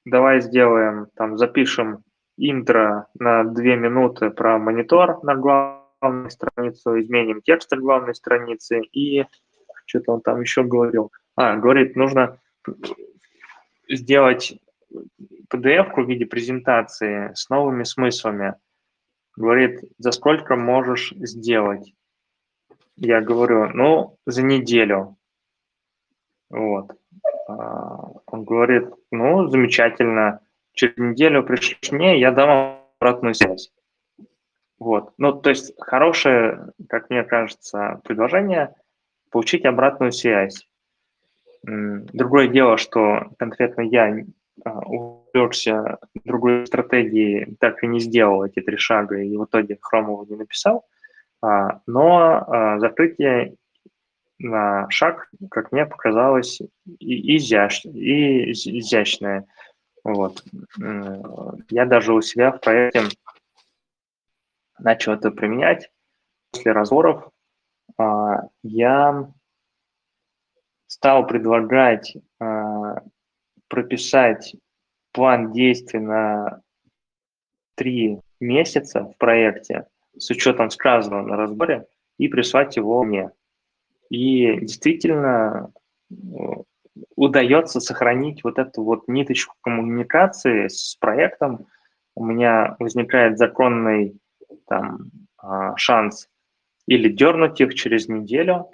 [0.06, 2.04] давай сделаем, там запишем
[2.38, 9.26] интро на две минуты про монитор на главной странице, изменим текст главной страницы и
[9.86, 11.12] что-то он там еще говорил.
[11.36, 12.40] А, говорит, нужно
[13.90, 14.60] сделать
[15.52, 18.56] PDF в виде презентации с новыми смыслами.
[19.36, 21.94] Говорит, за сколько можешь сделать?
[22.98, 25.18] Я говорю, ну, за неделю.
[26.52, 26.92] Вот.
[27.48, 30.42] А, он говорит, ну, замечательно,
[30.74, 33.72] через неделю пришли мне, я дам обратную связь.
[34.80, 35.14] Вот.
[35.18, 38.76] Ну, то есть хорошее, как мне кажется, предложение
[39.32, 40.68] получить обратную связь.
[41.64, 44.26] Другое дело, что конкретно я
[44.66, 50.26] а, увлекся другой стратегией, так и не сделал эти три шага и в итоге Хромову
[50.26, 50.86] не написал.
[51.44, 53.56] А, но закрытие
[54.90, 56.62] шаг, как мне показалось,
[57.00, 59.46] изящ, и изящное.
[60.04, 60.44] Вот.
[61.70, 63.04] Я даже у себя в проекте
[64.80, 65.92] начал это применять.
[66.52, 67.30] После разборов
[68.64, 69.32] я
[70.88, 72.18] стал предлагать
[73.68, 74.56] прописать
[75.14, 76.62] план действий на
[77.76, 79.88] три месяца в проекте
[80.18, 81.88] с учетом сказанного на разборе
[82.18, 83.32] и прислать его мне.
[84.12, 85.72] И действительно
[86.12, 86.16] э,
[87.16, 91.68] удается сохранить вот эту вот ниточку коммуникации с проектом.
[92.14, 94.20] У меня возникает законный
[94.68, 96.28] там, а, шанс
[96.88, 98.72] или дернуть их через неделю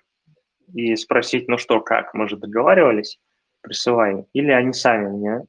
[0.73, 3.19] и спросить, ну что, как, мы же договаривались,
[3.61, 4.25] присылай.
[4.33, 5.41] Или они сами мне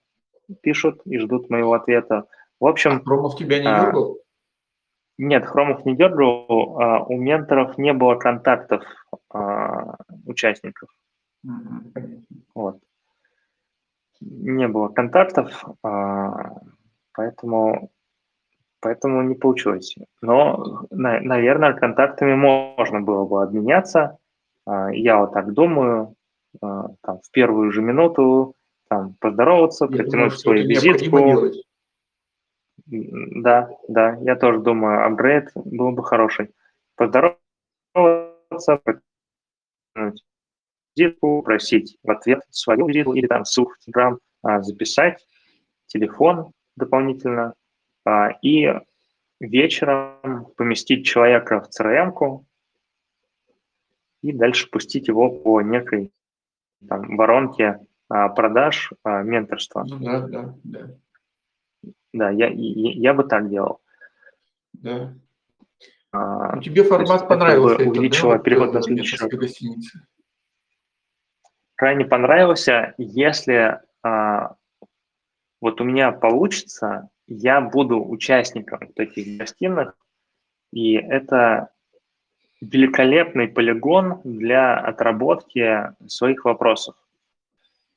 [0.61, 2.27] пишут и ждут моего ответа.
[2.61, 2.97] В общем...
[2.97, 4.13] А Хромов тебя не дергал?
[4.13, 4.29] А,
[5.17, 6.79] нет, Хромов не дергал.
[6.79, 8.85] А, у менторов не было контактов
[9.31, 10.91] а, участников.
[11.47, 12.23] Mm-hmm.
[12.55, 12.79] Вот.
[14.21, 16.61] Не было контактов, а,
[17.15, 17.91] поэтому,
[18.81, 19.97] поэтому не получилось.
[20.21, 24.19] Но, на, наверное, контактами можно было бы обменяться.
[24.67, 26.15] А, я вот так думаю.
[26.61, 28.55] А, там, в первую же минуту
[28.89, 31.53] там, поздороваться, я протянуть думаю, свою визитку.
[32.87, 36.55] Да, да, я тоже думаю, апгрейд был бы хороший.
[36.97, 37.41] Поздороваться,
[40.97, 44.19] визитку, просить в ответ свою визитку или там ссылку в Telegram
[44.63, 45.25] записать,
[45.87, 47.55] телефон дополнительно,
[48.05, 48.73] а, и
[49.41, 52.47] вечером поместить человека в CRM-ку
[54.23, 56.13] и дальше пустить его по некой
[56.89, 57.79] там, воронки
[58.09, 59.85] а, продаж, а, менторства.
[59.87, 60.91] Ну, да, да, да.
[62.15, 63.81] Да, я, я, я бы так делал.
[64.73, 65.15] Да.
[66.13, 67.75] А, ну, тебе формат понравился.
[67.75, 69.19] Это, увеличило да, переход на следующий.
[71.75, 72.95] Крайне понравился.
[72.99, 74.57] Если а,
[75.61, 79.95] вот у меня получится, я буду участником таких гостиных,
[80.73, 81.71] и это
[82.61, 86.97] великолепный полигон для отработки своих вопросов.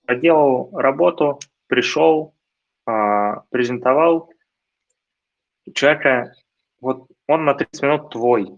[0.05, 2.33] Проделал работу, пришел,
[2.85, 4.31] а, презентовал
[5.73, 6.33] человека,
[6.79, 8.57] вот он на 30 минут твой,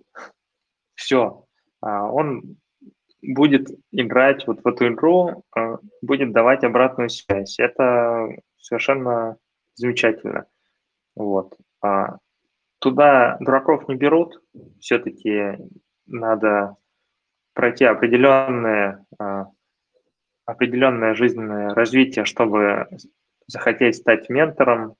[0.96, 1.46] все,
[1.82, 2.58] а, он
[3.22, 7.60] будет играть вот в эту игру, а, будет давать обратную связь.
[7.60, 9.38] Это совершенно
[9.76, 10.46] замечательно.
[11.16, 11.56] Вот.
[12.80, 14.42] Туда дураков не берут,
[14.80, 15.58] все-таки
[16.06, 16.76] надо
[17.54, 19.48] пройти определенное, а,
[20.46, 22.88] определенное жизненное развитие, чтобы
[23.48, 24.96] захотеть стать ментором.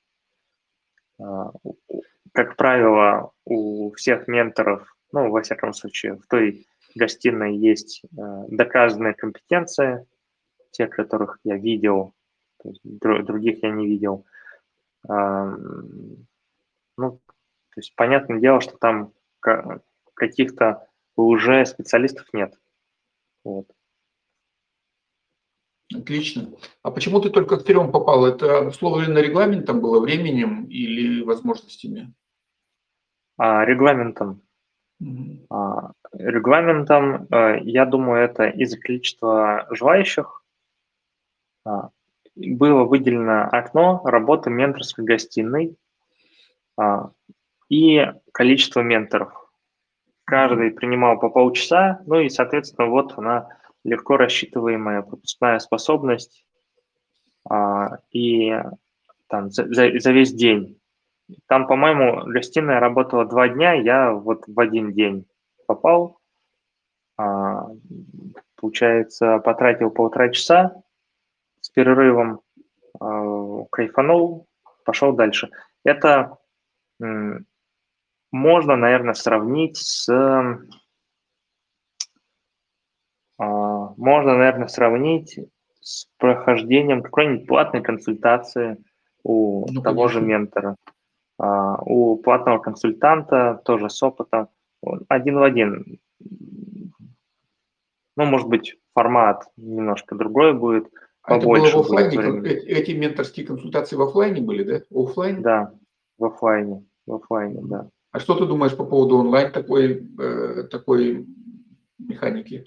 [2.34, 9.14] Как правило, у всех менторов, ну, во всяком случае, в той гостиной есть а, доказанные
[9.14, 10.06] компетенции,
[10.72, 12.14] те, которых я видел,
[12.84, 14.26] других я не видел.
[15.08, 15.52] Ну,
[16.98, 19.14] то есть понятное дело, что там
[20.14, 22.58] каких-то уже специалистов нет.
[23.44, 23.68] Вот.
[25.94, 26.54] Отлично.
[26.82, 28.26] А почему ты только к трем попал?
[28.26, 32.14] Это условлено регламентом было, временем или возможностями?
[33.38, 34.42] А, регламентом.
[35.50, 40.44] А, регламентом, а, я думаю, это из-за количества желающих.
[41.66, 41.90] А,
[42.36, 45.78] было выделено окно работы менторской гостиной
[47.70, 49.32] и количество менторов
[50.26, 53.50] каждый принимал по полчаса, ну и, соответственно, вот она
[53.84, 56.44] легко рассчитываемая пропускная способность
[58.12, 58.60] и
[59.28, 59.68] там за,
[60.00, 60.80] за весь день.
[61.48, 65.26] Там, по-моему, гостиная работала два дня, я вот в один день
[65.68, 66.20] попал,
[67.18, 67.68] а,
[68.56, 70.82] получается, потратил полтора часа
[71.62, 72.42] с перерывом,
[73.00, 74.48] а, кайфанул,
[74.86, 75.50] пошел дальше.
[75.84, 76.38] Это
[78.32, 80.10] можно, наверное, сравнить с...
[83.38, 85.40] А, можно, наверное, сравнить
[85.80, 88.78] с прохождением какой-нибудь платной консультации
[89.24, 90.20] у ну, того конечно.
[90.20, 90.76] же ментора.
[91.40, 94.50] А, у платного консультанта тоже с опытом
[95.08, 96.00] один в один.
[98.16, 100.90] Ну, может быть, формат немножко другой будет,
[101.22, 101.24] побольше.
[101.24, 102.50] А это было в офлайне?
[102.50, 104.82] Эти менторские консультации в офлайне были, да?
[104.92, 105.42] Офлайн?
[105.42, 105.74] Да,
[106.18, 106.86] в офлайне.
[107.06, 107.90] В офлайне, да.
[108.12, 111.26] А что ты думаешь по поводу онлайн такой, э, такой
[111.98, 112.66] механики,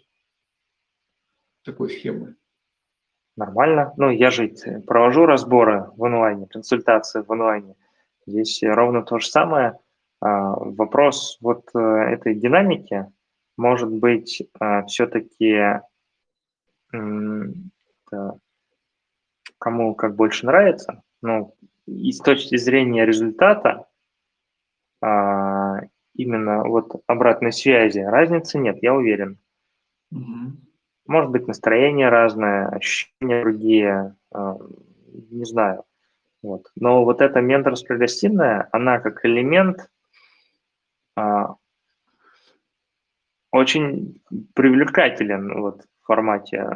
[1.64, 2.34] такой схемы?
[3.36, 3.92] Нормально.
[3.96, 4.52] Ну, я же
[4.86, 7.76] провожу разборы в онлайне, консультации в онлайне.
[8.26, 9.78] Здесь ровно то же самое.
[10.20, 13.06] А, вопрос вот э, этой динамики
[13.56, 15.80] может быть а, все-таки
[19.58, 21.54] кому как больше нравится, ну,
[21.86, 23.86] и с точки зрения результата,
[25.02, 25.80] а,
[26.14, 29.38] именно вот обратной связи разницы нет, я уверен.
[30.14, 30.52] Mm-hmm.
[31.06, 35.84] Может быть, настроение разное, ощущения другие, не знаю.
[36.42, 36.70] Вот.
[36.76, 39.90] Но вот эта менторская гостиная, она как элемент
[41.16, 41.56] а,
[43.50, 44.22] очень
[44.54, 46.68] привлекателен вот, в формате,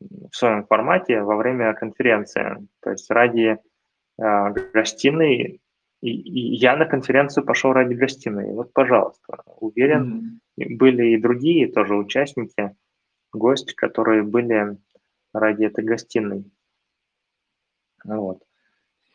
[0.00, 2.66] в своем формате во время конференции.
[2.80, 3.58] То есть ради
[4.18, 5.60] а, гостиной,
[6.00, 8.52] и, и я на конференцию пошел ради гостиной.
[8.52, 10.76] Вот, пожалуйста, уверен, mm-hmm.
[10.76, 12.76] были и другие тоже участники,
[13.32, 14.78] гости, которые были
[15.34, 16.44] ради этой гостиной.
[18.04, 18.45] Вот.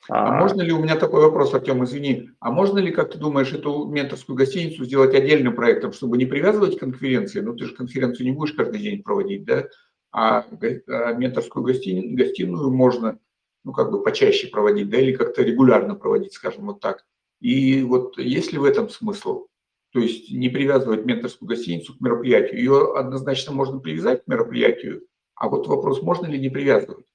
[0.09, 3.17] А, а можно ли, у меня такой вопрос, Артем, извини, а можно ли, как ты
[3.17, 7.39] думаешь, эту менторскую гостиницу сделать отдельным проектом, чтобы не привязывать к конференции?
[7.39, 9.67] Ну, ты же конференцию не будешь каждый день проводить, да?
[10.11, 10.45] А,
[10.87, 13.19] а менторскую гостиницу, гостиную можно,
[13.63, 17.05] ну, как бы почаще проводить, да, или как-то регулярно проводить, скажем вот так.
[17.39, 19.47] И вот есть ли в этом смысл?
[19.93, 22.59] То есть не привязывать менторскую гостиницу к мероприятию.
[22.59, 27.10] Ее однозначно можно привязать к мероприятию, а вот вопрос, можно ли не привязывать?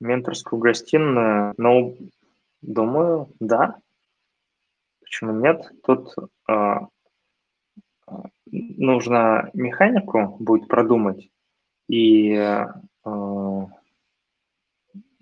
[0.00, 1.96] Менторскую гостиную, ну,
[2.62, 3.78] думаю, да.
[5.00, 5.70] Почему нет?
[5.84, 6.14] Тут
[6.48, 6.74] э,
[8.46, 11.30] нужно механику будет продумать
[11.88, 12.66] и э,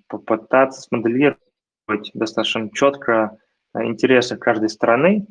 [0.09, 3.39] попытаться смоделировать достаточно четко
[3.75, 5.27] интересы каждой стороны,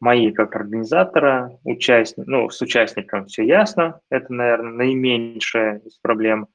[0.00, 6.48] мои как организатора, участник, ну, с участником все ясно, это, наверное, наименьшая из проблем.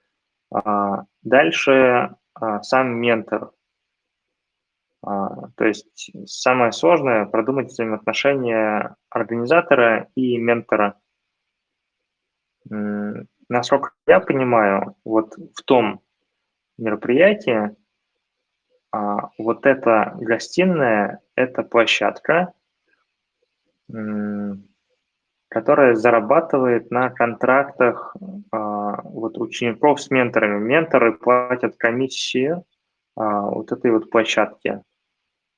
[0.54, 3.52] А, дальше а, сам ментор.
[5.02, 10.99] А, то есть самое сложное– продумать взаимоотношения организатора и ментора.
[13.49, 16.02] Насколько я понимаю, вот в том
[16.78, 17.76] мероприятии
[19.38, 22.54] вот эта гостиная– это площадка,
[25.49, 28.16] которая зарабатывает на контрактах
[29.04, 30.60] вот учеников с менторами.
[30.60, 32.66] Менторы платят комиссию
[33.16, 34.84] а, вот этой вот площадке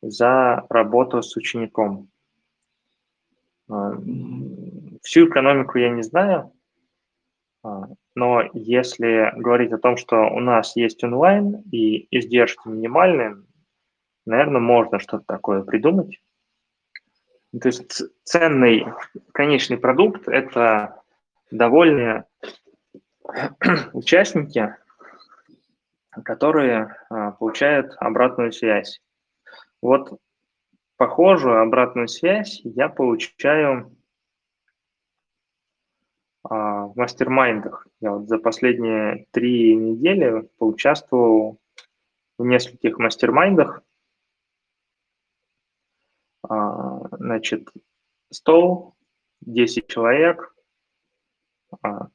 [0.02, 2.10] за работу с учеником.
[3.70, 3.94] А,
[5.02, 6.52] всю экономику я не знаю,
[8.16, 13.38] но если говорить о том, что у нас есть онлайн и издержки минимальные,
[14.26, 16.22] наверное, можно что-то такое придумать.
[17.60, 18.86] То есть ценный
[19.32, 21.02] конечный продукт– это
[21.52, 22.26] довольные
[23.94, 24.76] участники,
[26.24, 29.02] которые а, получают обратную связь.
[29.82, 30.20] Вот
[30.98, 33.96] похожую обратную связь я получаю
[36.44, 37.88] а, в мастер-майндах.
[38.00, 41.60] Я вот за последние три недели поучаствовал
[42.38, 43.82] в нескольких мастер-майндах,
[46.48, 47.70] а, значит,
[48.32, 48.96] стол,
[49.42, 50.53] 10 человек,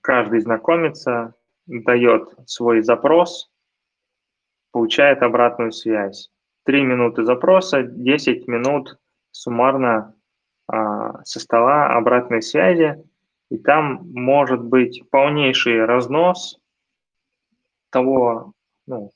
[0.01, 1.35] каждый знакомится,
[1.67, 3.51] дает свой запрос,
[4.73, 6.31] получает обратную связь.
[6.65, 8.99] 3 минуты запроса, 10 минут
[9.31, 10.15] суммарно
[10.67, 13.03] а, со стола обратной связи,
[13.51, 16.59] и там может быть полнейший разнос
[17.91, 18.53] того,
[18.87, 19.11] ну,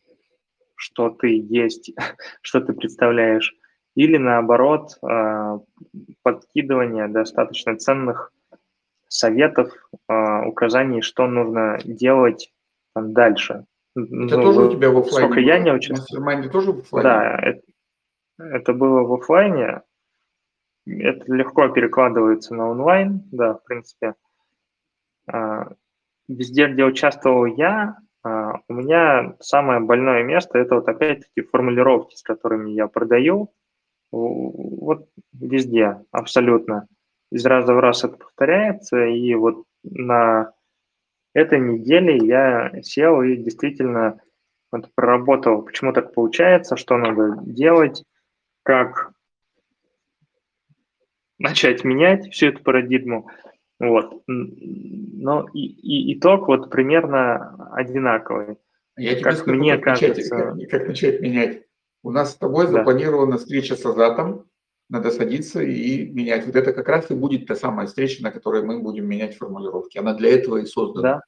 [0.76, 1.92] что ты есть,
[2.42, 3.54] что ты представляешь,
[3.94, 5.58] или наоборот а,
[6.22, 8.32] подкидывание достаточно ценных
[9.12, 9.72] советов,
[10.08, 12.52] а, указаний, что нужно делать
[12.94, 13.66] дальше.
[13.94, 15.26] Это ну, тоже у тебя в офлайне?
[15.26, 16.50] Сколько я не участвовал.
[16.50, 17.02] тоже в офлайне?
[17.02, 17.62] Да, это,
[18.38, 19.82] это было в офлайне.
[20.86, 24.14] Это легко перекладывается на онлайн, да, в принципе.
[25.30, 25.72] А,
[26.28, 32.70] везде, где участвовал я, у меня самое больное место– это вот опять-таки формулировки, с которыми
[32.70, 33.52] я продаю,
[34.12, 36.86] вот везде, абсолютно.
[37.32, 40.52] Из раза в раз это повторяется, и вот на
[41.32, 44.20] этой неделе я сел и действительно
[44.70, 48.04] вот проработал, почему так получается, что надо делать,
[48.64, 49.12] как
[51.38, 53.30] начать менять всю эту парадигму.
[53.80, 54.22] Вот.
[54.26, 58.58] Но и, и итог вот примерно одинаковый.
[58.96, 60.52] Я тебе как скажу, мне как кажется...
[60.52, 61.62] Начать, как, начать менять.
[62.02, 62.72] У нас с тобой да.
[62.72, 64.44] запланирована встреча с Азатом
[64.88, 66.46] надо садиться и менять.
[66.46, 69.98] Вот это как раз и будет та самая встреча, на которой мы будем менять формулировки.
[69.98, 71.22] Она для этого и создана.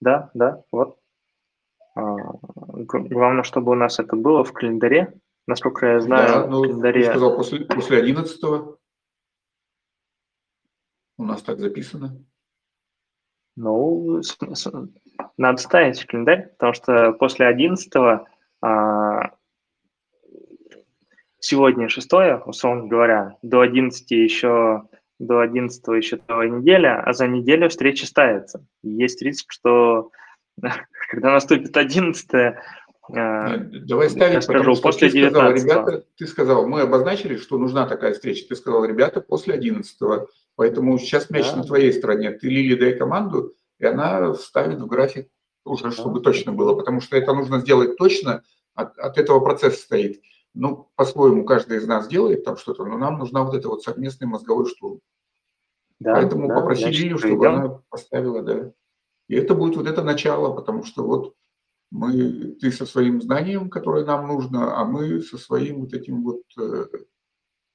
[0.00, 0.98] Да, да, да, вот.
[1.96, 5.14] А, главное, чтобы у нас это было в календаре.
[5.46, 7.02] Насколько я знаю, да, ну, в календаре...
[7.02, 8.44] Ты сказал, после, после 11
[11.16, 12.24] у нас так записано.
[13.56, 14.20] Ну,
[15.36, 17.92] надо ставить в календарь, потому что после 11
[18.62, 19.33] а,
[21.44, 24.82] сегодня шестое, условно говоря, до 11 еще
[25.18, 28.66] до 11 еще целая неделя, а за неделю встреча ставится.
[28.82, 30.10] Есть риск, что
[31.10, 32.28] когда наступит 11
[33.12, 37.86] а, Давай ставить, скажу, после ты 19 сказал, ребята, ты сказал, мы обозначили, что нужна
[37.86, 38.46] такая встреча.
[38.48, 39.96] Ты сказал, ребята, после 11
[40.56, 41.56] Поэтому сейчас мяч да.
[41.56, 42.30] на твоей стороне.
[42.30, 45.28] Ты Лили дай команду, и она вставит в график
[45.64, 46.74] уже, чтобы точно было.
[46.74, 48.42] Потому что это нужно сделать точно,
[48.74, 50.22] от, от этого процесс стоит.
[50.54, 54.28] Ну, по-своему каждый из нас делает там что-то, но нам нужна вот эта вот совместный
[54.28, 55.00] мозговой штурм.
[55.98, 57.54] Да, Поэтому да, попроси Лилию, чтобы придем.
[57.54, 58.72] она поставила, да.
[59.28, 61.34] И это будет вот это начало, потому что вот
[61.90, 66.42] мы, ты со своим знанием, которое нам нужно, а мы со своим вот этим вот
[66.58, 66.86] э,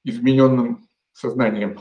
[0.04, 1.78] измененным сознанием.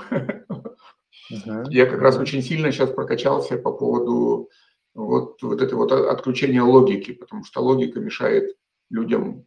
[1.32, 1.66] Uh-huh.
[1.70, 4.50] Я как раз очень сильно сейчас прокачался по поводу
[4.95, 8.56] вот, вот этого вот отключения логики, потому что логика мешает
[8.89, 9.45] людям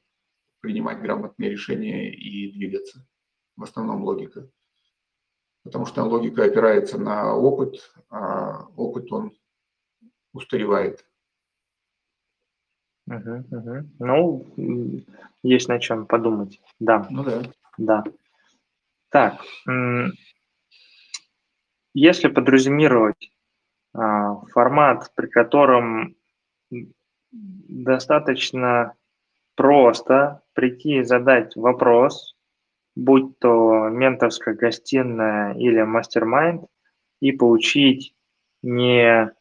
[0.63, 3.07] принимать грамотные решения и двигаться.
[3.57, 4.49] В основном логика.
[5.65, 9.33] Потому что логика опирается на опыт, а опыт он
[10.33, 11.05] устаревает.
[13.07, 13.89] Угу, угу.
[13.99, 15.05] Ну,
[15.43, 16.61] есть на чем подумать.
[16.81, 17.07] Да.
[17.11, 17.43] Ну да.
[17.77, 18.05] Да.
[19.11, 19.45] Так,
[21.93, 23.31] если подразумировать
[23.93, 26.17] а, формат, при котором
[27.31, 28.95] достаточно
[29.55, 32.37] просто прийти и задать вопрос,
[32.95, 36.65] будь то менторская гостиная или мастер-майнд,
[37.21, 38.15] и получить
[38.63, 39.33] не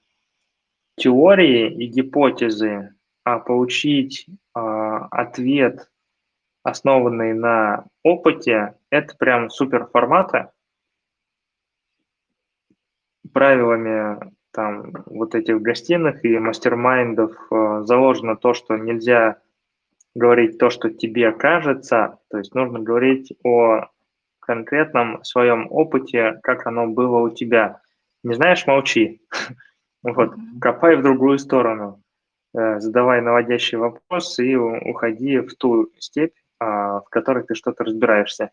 [0.97, 2.93] теории и гипотезы,
[3.23, 5.89] а получить э, ответ,
[6.63, 10.49] основанный на опыте, это прям супер форматы.
[13.33, 19.39] Правилами там вот этих гостиных и мастер-майндов э, заложено то, что нельзя
[20.15, 23.87] говорить то, что тебе кажется, то есть нужно говорить о
[24.39, 27.81] конкретном своем опыте, как оно было у тебя.
[28.23, 29.21] Не знаешь, молчи.
[30.03, 32.01] Вот, копай в другую сторону,
[32.55, 38.49] э, задавай наводящий вопрос и уходи в ту степь, а, в которой ты что-то разбираешься.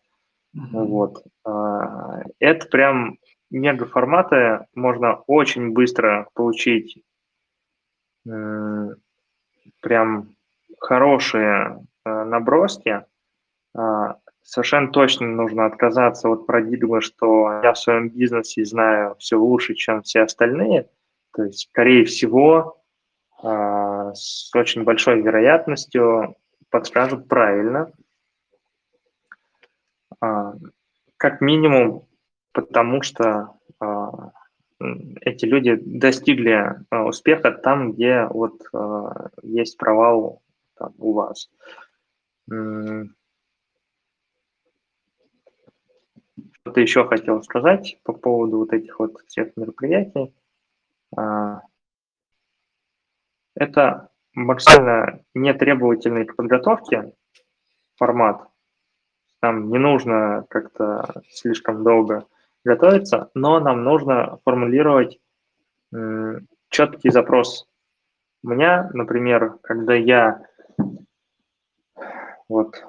[0.53, 1.23] Вот.
[1.43, 3.17] А, это прям
[3.49, 7.03] мега форматы, можно очень быстро получить
[9.81, 10.29] прям
[10.79, 13.03] хорошие э, наброски,
[13.75, 19.75] а, совершенно точно нужно отказаться от парадигмы, что я в своем бизнесе знаю все лучше,
[19.75, 20.89] чем все остальные.
[21.33, 22.81] То есть, скорее всего,
[23.43, 26.35] а, с очень большой вероятностью
[26.69, 27.91] подскажут правильно.
[30.19, 30.53] А,
[31.17, 32.05] как минимум,
[32.53, 33.55] потому что
[35.21, 38.61] эти люди достигли успеха там, где вот
[39.43, 40.41] есть провал
[40.79, 41.49] там у вас.
[46.51, 50.33] Что-то еще хотел сказать по поводу вот этих вот всех мероприятий.
[51.15, 51.61] А,
[53.55, 57.13] это максимально нетребовательный к подготовке
[57.95, 58.47] формат.
[59.41, 62.25] Нам не нужно как-то слишком долго
[62.63, 65.19] готовиться, но нам нужно формулировать
[66.69, 67.67] четкий запрос.
[68.43, 70.45] У меня, например, когда я
[72.47, 72.83] вот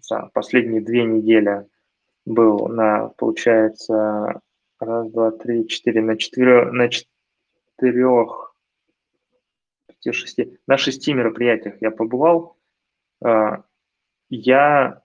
[0.00, 1.66] за последние две недели
[2.24, 4.40] был на, получается,
[4.78, 8.54] раз, два, три, четыре, на четырех, на четырех,
[9.86, 12.56] пяти, шести, на шести мероприятиях я побывал.
[13.24, 13.64] А,
[14.28, 15.02] я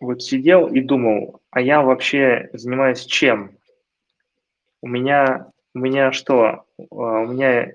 [0.00, 3.58] вот сидел и думал, а я вообще занимаюсь чем?
[4.80, 6.67] У меня, у меня что?
[6.78, 7.72] А, у меня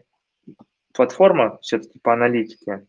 [0.94, 2.88] платформа все-таки по аналитике,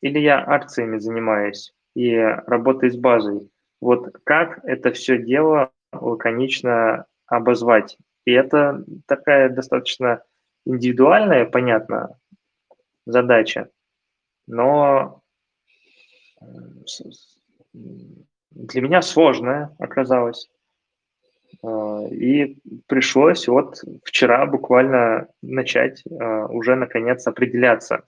[0.00, 3.50] или я акциями занимаюсь и работаю с базой.
[3.80, 7.96] Вот как это все дело лаконично обозвать?
[8.24, 10.22] И это такая достаточно
[10.64, 12.18] индивидуальная, понятно,
[13.06, 13.70] задача,
[14.46, 15.22] но
[18.50, 20.50] для меня сложная оказалась.
[21.62, 28.04] А, и пришлось вот вчера буквально начать а, уже наконец определяться.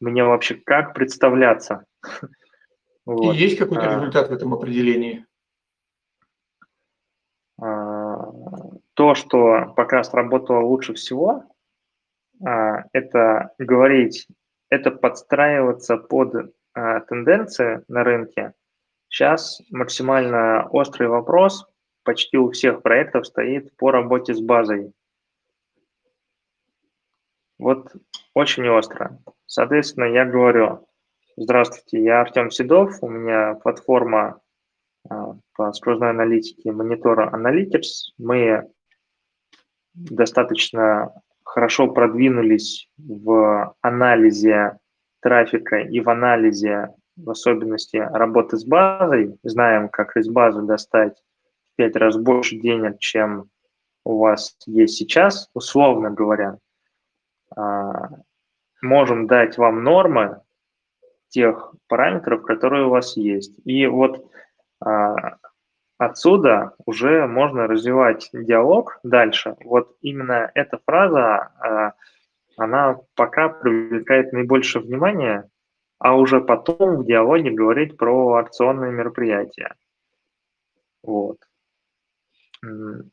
[0.00, 1.84] Мне вообще как представляться?
[3.06, 3.34] Вот.
[3.34, 5.26] И есть какой-то а, результат в этом определении?
[7.58, 11.44] То, что пока сработало лучше всего,
[12.40, 14.26] это говорить,
[14.70, 18.54] это подстраиваться под тенденции на рынке.
[19.10, 21.68] Сейчас максимально острый вопрос
[22.04, 24.92] почти у всех проектов стоит по работе с базой.
[27.58, 27.92] Вот
[28.34, 29.18] очень остро.
[29.46, 30.86] Соответственно, я говорю,
[31.36, 34.40] здравствуйте, я Артем Седов, у меня платформа
[35.08, 38.12] а, по сквозной аналитике монитора Analytics.
[38.18, 38.68] Мы
[39.94, 41.12] достаточно
[41.44, 44.78] хорошо продвинулись в анализе
[45.20, 49.38] трафика и в анализе, в особенности, работы с базой.
[49.44, 51.22] Знаем, как из базы достать
[51.76, 53.50] 5 раз больше денег, чем
[54.04, 56.58] у вас есть сейчас, условно говоря.
[57.56, 58.10] А,
[58.82, 60.40] можем дать вам нормы
[61.28, 63.54] тех параметров, которые у вас есть.
[63.64, 64.30] И вот
[64.80, 65.38] а,
[65.98, 69.56] отсюда уже можно развивать диалог дальше.
[69.64, 71.92] Вот именно эта фраза, а,
[72.56, 75.48] она пока привлекает наибольшее внимание,
[75.98, 79.74] а уже потом в диалоге говорить про акционные мероприятия.
[81.02, 81.38] Вот.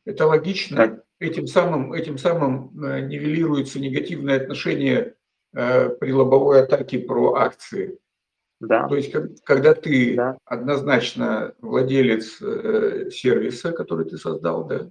[0.04, 1.02] Это логично.
[1.18, 5.14] Этим самым, этим самым э, нивелируется негативное отношение
[5.54, 7.98] э, при лобовой атаке про акции.
[8.58, 8.88] Да.
[8.88, 9.12] То есть,
[9.44, 10.38] когда ты да.
[10.44, 14.90] однозначно владелец э, сервиса, который ты создал, да,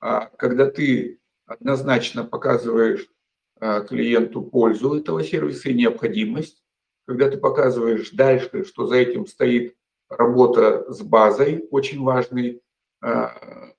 [0.00, 3.06] а когда ты однозначно показываешь
[3.88, 6.62] клиенту пользу этого сервиса и необходимость,
[7.06, 9.76] когда ты показываешь дальше, что за этим стоит
[10.08, 12.61] работа с базой, очень важный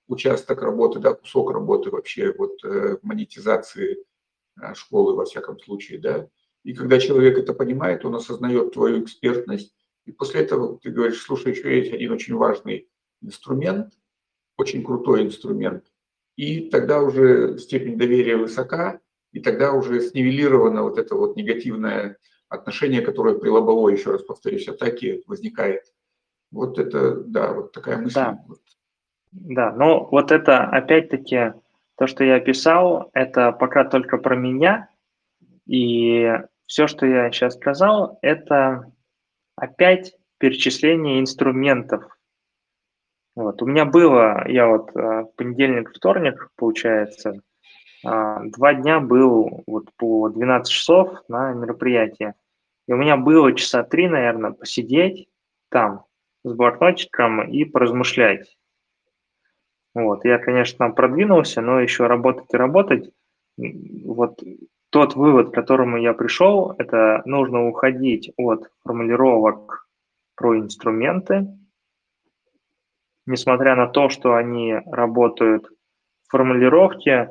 [0.07, 4.05] участок работы, да, кусок работы вообще вот э, монетизации
[4.61, 6.27] э, школы во всяком случае, да,
[6.63, 9.73] и когда человек это понимает, он осознает твою экспертность,
[10.05, 12.89] и после этого ты говоришь, слушай, еще есть один очень важный
[13.21, 13.93] инструмент,
[14.57, 15.85] очень крутой инструмент,
[16.35, 18.99] и тогда уже степень доверия высока,
[19.31, 22.17] и тогда уже снивелировано вот это вот негативное
[22.49, 25.91] отношение, которое при лобовой, еще раз повторюсь, атаке возникает.
[26.51, 28.13] Вот это, да, вот такая мысль.
[28.13, 28.43] Да,
[29.33, 31.53] да но вот это опять-таки
[31.97, 34.89] то, что я описал, это пока только про меня,
[35.67, 36.31] и
[36.65, 38.91] все, что я сейчас сказал, это
[39.55, 42.03] опять перечисление инструментов.
[43.35, 43.61] Вот.
[43.61, 47.41] У меня было, я вот э, понедельник, вторник, получается,
[48.05, 52.33] а, два дня был вот по 12 часов на мероприятии.
[52.87, 55.29] И у меня было часа три, наверное, посидеть
[55.69, 56.05] там
[56.43, 58.57] с блокнотиком и поразмышлять.
[59.93, 60.25] Вот.
[60.25, 63.11] Я, конечно, продвинулся, но еще работать и работать.
[63.57, 64.41] Вот
[64.89, 69.87] тот вывод, к которому я пришел, это нужно уходить от формулировок
[70.35, 71.47] про инструменты,
[73.25, 75.67] несмотря на то, что они работают
[76.27, 77.29] в формулировке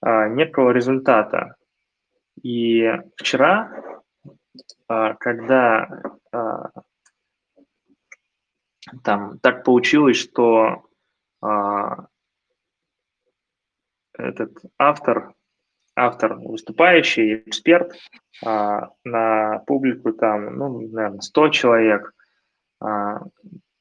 [0.00, 1.56] а, некого результата.
[2.42, 3.72] И вчера,
[4.88, 5.88] а, когда
[6.32, 6.70] а,
[9.04, 10.84] там так получилось, что
[11.42, 12.06] а,
[14.14, 15.34] этот автор
[15.94, 17.92] автор выступающий, эксперт,
[18.44, 22.14] а, на публику там, ну, наверное, 100 человек.
[22.80, 23.20] А,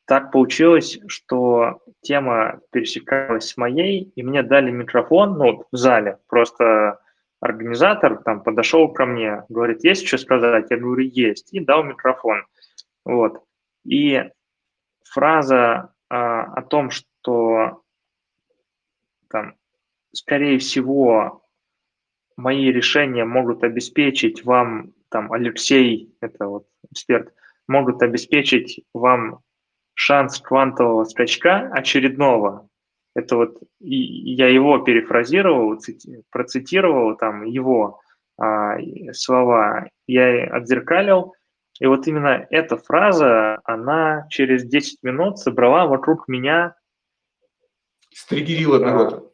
[0.05, 6.99] так получилось, что тема пересекалась с моей, и мне дали микрофон, ну, в зале, просто
[7.39, 10.67] организатор там подошел ко мне, говорит, есть что сказать?
[10.69, 12.45] Я говорю, есть, и дал микрофон.
[13.05, 13.43] Вот.
[13.85, 14.29] И
[15.09, 17.81] фраза а, о том, что там,
[20.13, 21.43] скорее всего,
[22.35, 27.33] мои решения могут обеспечить вам, там, Алексей, это вот эксперт,
[27.67, 29.41] могут обеспечить вам
[29.93, 32.67] шанс квантового скачка очередного.
[33.13, 37.99] Это вот и я его перефразировал, цити, процитировал там его
[38.37, 38.77] а,
[39.11, 41.33] слова, я отзеркалил,
[41.81, 46.75] и вот именно эта фраза, она через 10 минут собрала вокруг меня...
[48.13, 49.33] Стригерила народ.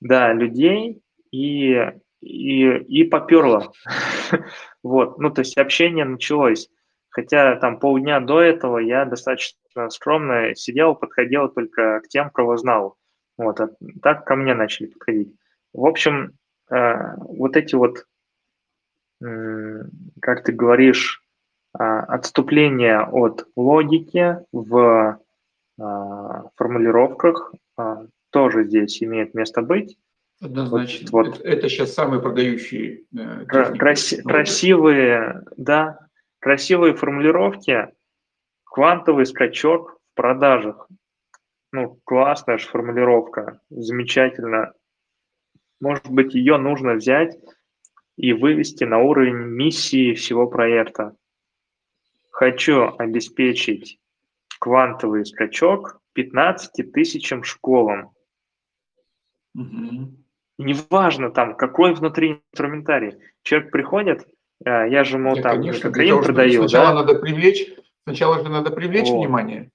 [0.00, 1.74] Да, людей, и,
[2.20, 3.72] и, и поперло.
[4.82, 6.68] вот, ну, то есть общение началось.
[7.10, 12.96] Хотя там полдня до этого я достаточно скромно сидел, подходил только к тем, кого знал.
[13.36, 13.70] Вот, а
[14.02, 15.34] так ко мне начали подходить.
[15.72, 16.32] В общем,
[16.70, 18.04] э, вот эти вот,
[19.24, 19.82] э,
[20.20, 21.22] как ты говоришь,
[21.78, 25.18] э, отступления от логики в
[26.56, 29.96] формулировках э, тоже здесь имеет место быть.
[30.40, 31.08] Однозначно.
[31.10, 31.38] Вот, вот.
[31.40, 33.04] Это, это сейчас самые продающие.
[33.16, 35.98] Э, краси, красивые, да,
[36.40, 37.88] красивые формулировки,
[38.64, 40.88] квантовый скачок в продажах.
[41.72, 44.72] Ну, классная же формулировка, замечательно.
[45.80, 47.38] Может быть, ее нужно взять
[48.16, 51.14] и вывести на уровень миссии всего проекта.
[52.30, 53.98] Хочу обеспечить
[54.58, 58.12] квантовый скачок 15 тысячам школам.
[59.54, 60.14] Угу.
[60.58, 63.18] Неважно там, какой внутри инструментарий.
[63.42, 64.26] Человек приходит,
[64.64, 66.62] э, я же ему Нет, там конечно, кокаин продаю.
[66.62, 66.94] Сначала да?
[66.94, 67.72] надо привлечь,
[68.04, 69.18] сначала же надо привлечь вот.
[69.18, 69.70] внимание.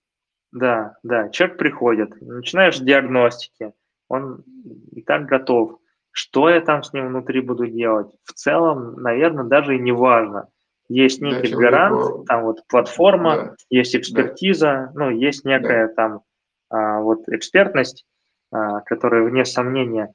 [0.51, 3.73] Да, да, человек приходит, начинаешь с диагностики,
[4.07, 4.43] он
[4.91, 5.79] и так готов.
[6.11, 8.13] Что я там с ним внутри буду делать?
[8.23, 10.47] В целом, наверное, даже и не важно.
[10.89, 12.25] Есть некий да, гарант, человеку...
[12.25, 13.55] там вот платформа, да.
[13.69, 14.91] есть экспертиза, да.
[14.95, 15.93] ну, есть некая да.
[15.93, 16.21] там
[16.69, 18.05] а, вот экспертность,
[18.51, 20.13] а, которая вне сомнения.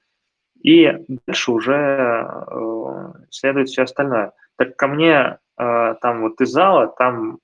[0.63, 0.93] И
[1.27, 4.33] дальше уже а, следует все остальное.
[4.57, 7.39] Так ко мне а, там вот из зала, там,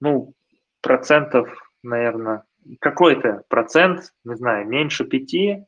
[0.00, 0.34] ну,
[0.82, 1.48] процентов,
[1.82, 2.44] наверное,
[2.80, 5.64] какой-то процент, не знаю, меньше пяти,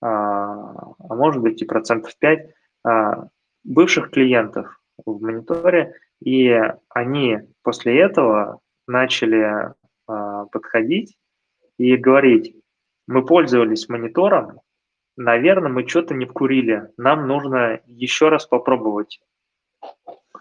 [0.00, 2.50] а, а может быть и процентов 5
[2.84, 3.28] а,
[3.64, 6.56] бывших клиентов в мониторе, и
[6.88, 9.74] они после этого начали
[10.06, 11.16] а, подходить
[11.78, 12.56] и говорить,
[13.06, 14.60] мы пользовались монитором,
[15.16, 19.20] наверное, мы что-то не вкурили, нам нужно еще раз попробовать.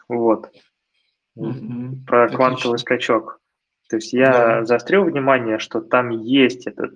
[0.08, 0.52] Вот.
[1.38, 2.06] Mm-hmm.
[2.06, 2.78] Про квантовый Отлично.
[2.78, 3.40] скачок.
[3.90, 4.66] То есть я да.
[4.66, 6.94] заострил внимание, что там есть этот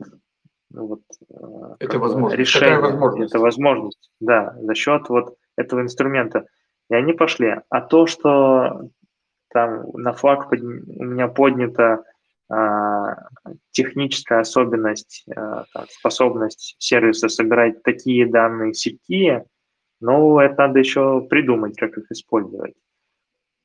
[0.69, 2.39] ну, вот, э, это возможность.
[2.39, 3.31] решение, возможность.
[3.31, 6.45] это возможность, да, за счет вот этого инструмента.
[6.89, 7.55] И они пошли.
[7.69, 8.89] А то, что
[9.49, 10.61] там на флаг под...
[10.61, 12.03] у меня поднята
[12.49, 13.15] а,
[13.71, 19.43] техническая особенность, а, там, способность сервиса собирать такие данные сети,
[19.99, 22.75] ну, это надо еще придумать, как их использовать.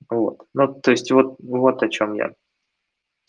[0.08, 0.42] Вот.
[0.54, 2.32] Ну, то есть вот, вот о чем я.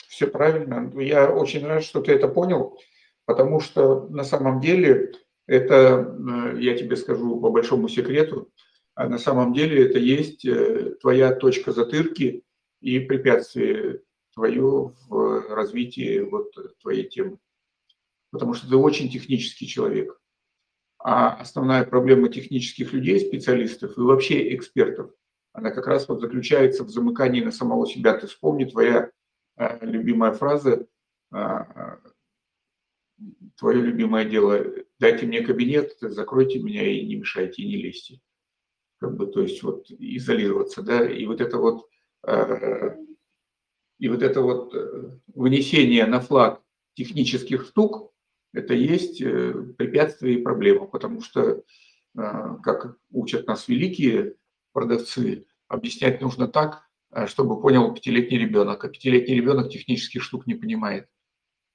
[0.07, 0.91] Все правильно.
[0.99, 2.77] Я очень рад, что ты это понял.
[3.25, 5.13] Потому что на самом деле
[5.47, 8.49] это, э, я тебе скажу по большому секрету,
[8.95, 12.43] а на самом деле это есть э, твоя точка затырки
[12.81, 14.01] и препятствие
[14.33, 17.37] твое в развитии вот твоей темы.
[18.31, 20.19] Потому что ты очень технический человек.
[20.99, 25.11] А основная проблема технических людей, специалистов и вообще экспертов,
[25.51, 28.17] она как раз вот заключается в замыкании на самого себя.
[28.17, 29.11] Ты вспомни, твоя
[29.57, 30.87] э, любимая фраза
[33.57, 34.65] твое любимое дело,
[34.99, 38.19] дайте мне кабинет, закройте меня и не мешайте, и не лезьте.
[39.03, 41.89] Как бы, то есть вот изолироваться, да, и вот это вот,
[42.25, 42.95] э,
[43.99, 46.61] и вот это вот э, вынесение на флаг
[46.93, 48.13] технических штук,
[48.53, 51.63] это есть э, препятствие и проблема, потому что,
[52.15, 54.35] как учат нас великие
[54.71, 56.87] продавцы, объяснять нужно так,
[57.25, 61.09] чтобы понял пятилетний ребенок, а пятилетний ребенок технических штук не понимает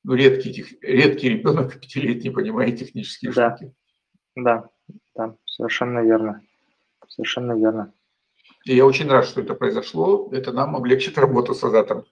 [0.03, 3.55] ну, редкий, редкий ребенок пятилетний понимает технические да.
[3.55, 3.75] штуки.
[4.35, 4.71] Да,
[5.15, 6.41] да, совершенно верно.
[7.19, 7.93] Совершенно верно.
[8.65, 10.29] И я очень рад, что это произошло.
[10.31, 12.05] Это нам облегчит работу с Азатом.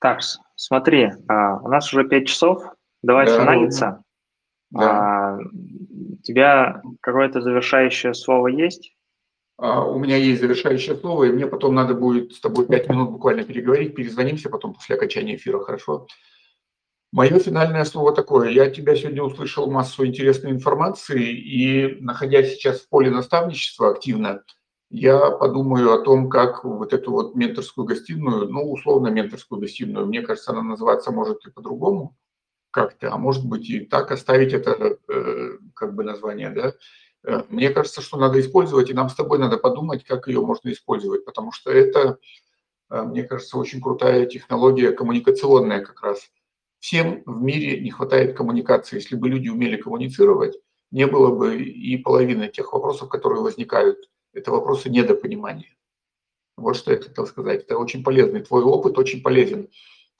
[0.00, 0.20] Так,
[0.56, 2.62] смотри, а, у нас уже 5 часов.
[3.02, 4.02] Давай да, финалиться.
[4.70, 5.34] Да.
[5.34, 8.96] А, у тебя какое-то завершающее слово есть?
[9.58, 13.10] А, у меня есть завершающее слово, и мне потом надо будет с тобой пять минут
[13.10, 16.06] буквально переговорить, перезвонимся потом после окончания эфира, хорошо?
[17.12, 18.50] Мое финальное слово такое.
[18.50, 24.42] Я тебя сегодня услышал массу интересной информации, и находясь сейчас в поле наставничества активно,
[24.90, 30.22] я подумаю о том, как вот эту вот менторскую гостиную, ну, условно менторскую гостиную, мне
[30.22, 32.16] кажется, она называться может и по-другому
[32.72, 36.74] как-то, а может быть и так оставить это э, как бы название, да,
[37.24, 40.70] Э, мне кажется, что надо использовать, и нам с тобой надо подумать, как ее можно
[40.72, 42.18] использовать, потому что это,
[42.90, 46.30] э, мне кажется, очень крутая технология коммуникационная как раз.
[46.80, 48.96] Всем в мире не хватает коммуникации.
[48.96, 50.56] Если бы люди умели коммуницировать,
[50.90, 53.98] не было бы и половины тех вопросов, которые возникают.
[54.32, 55.76] Это вопросы недопонимания.
[56.56, 57.64] Вот что я хотел сказать.
[57.64, 58.42] Это очень полезный.
[58.42, 59.68] Твой опыт очень полезен.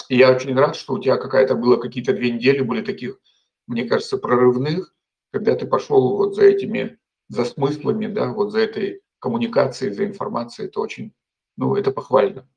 [0.09, 3.19] И я очень рад, что у тебя какая-то было какие-то две недели были таких,
[3.67, 4.95] мне кажется, прорывных,
[5.33, 6.99] когда ты пошел вот за этими,
[7.29, 11.13] за смыслами, да, вот за этой коммуникацией, за информацией, это очень,
[11.57, 12.49] ну, это похвально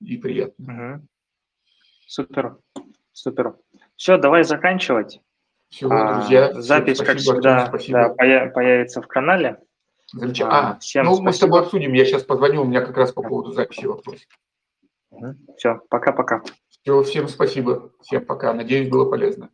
[0.00, 0.98] и приятно.
[0.98, 1.08] Угу.
[2.06, 2.58] Супер,
[3.18, 3.56] супер.
[3.96, 5.20] Все, давай заканчивать.
[5.68, 6.46] Все, друзья.
[6.46, 8.14] А, запись, спасибо, как всегда, спасибо.
[8.18, 9.58] да, появится в канале.
[10.12, 10.70] Замечательно.
[10.70, 11.26] А, всем ну, спасибо.
[11.26, 11.92] мы с тобой обсудим.
[11.92, 14.16] Я сейчас позвоню, у меня как раз по поводу записи вопрос.
[15.56, 16.42] Все, пока-пока.
[16.68, 17.92] Все, всем спасибо.
[18.00, 18.54] Всем пока.
[18.54, 19.50] Надеюсь, было полезно.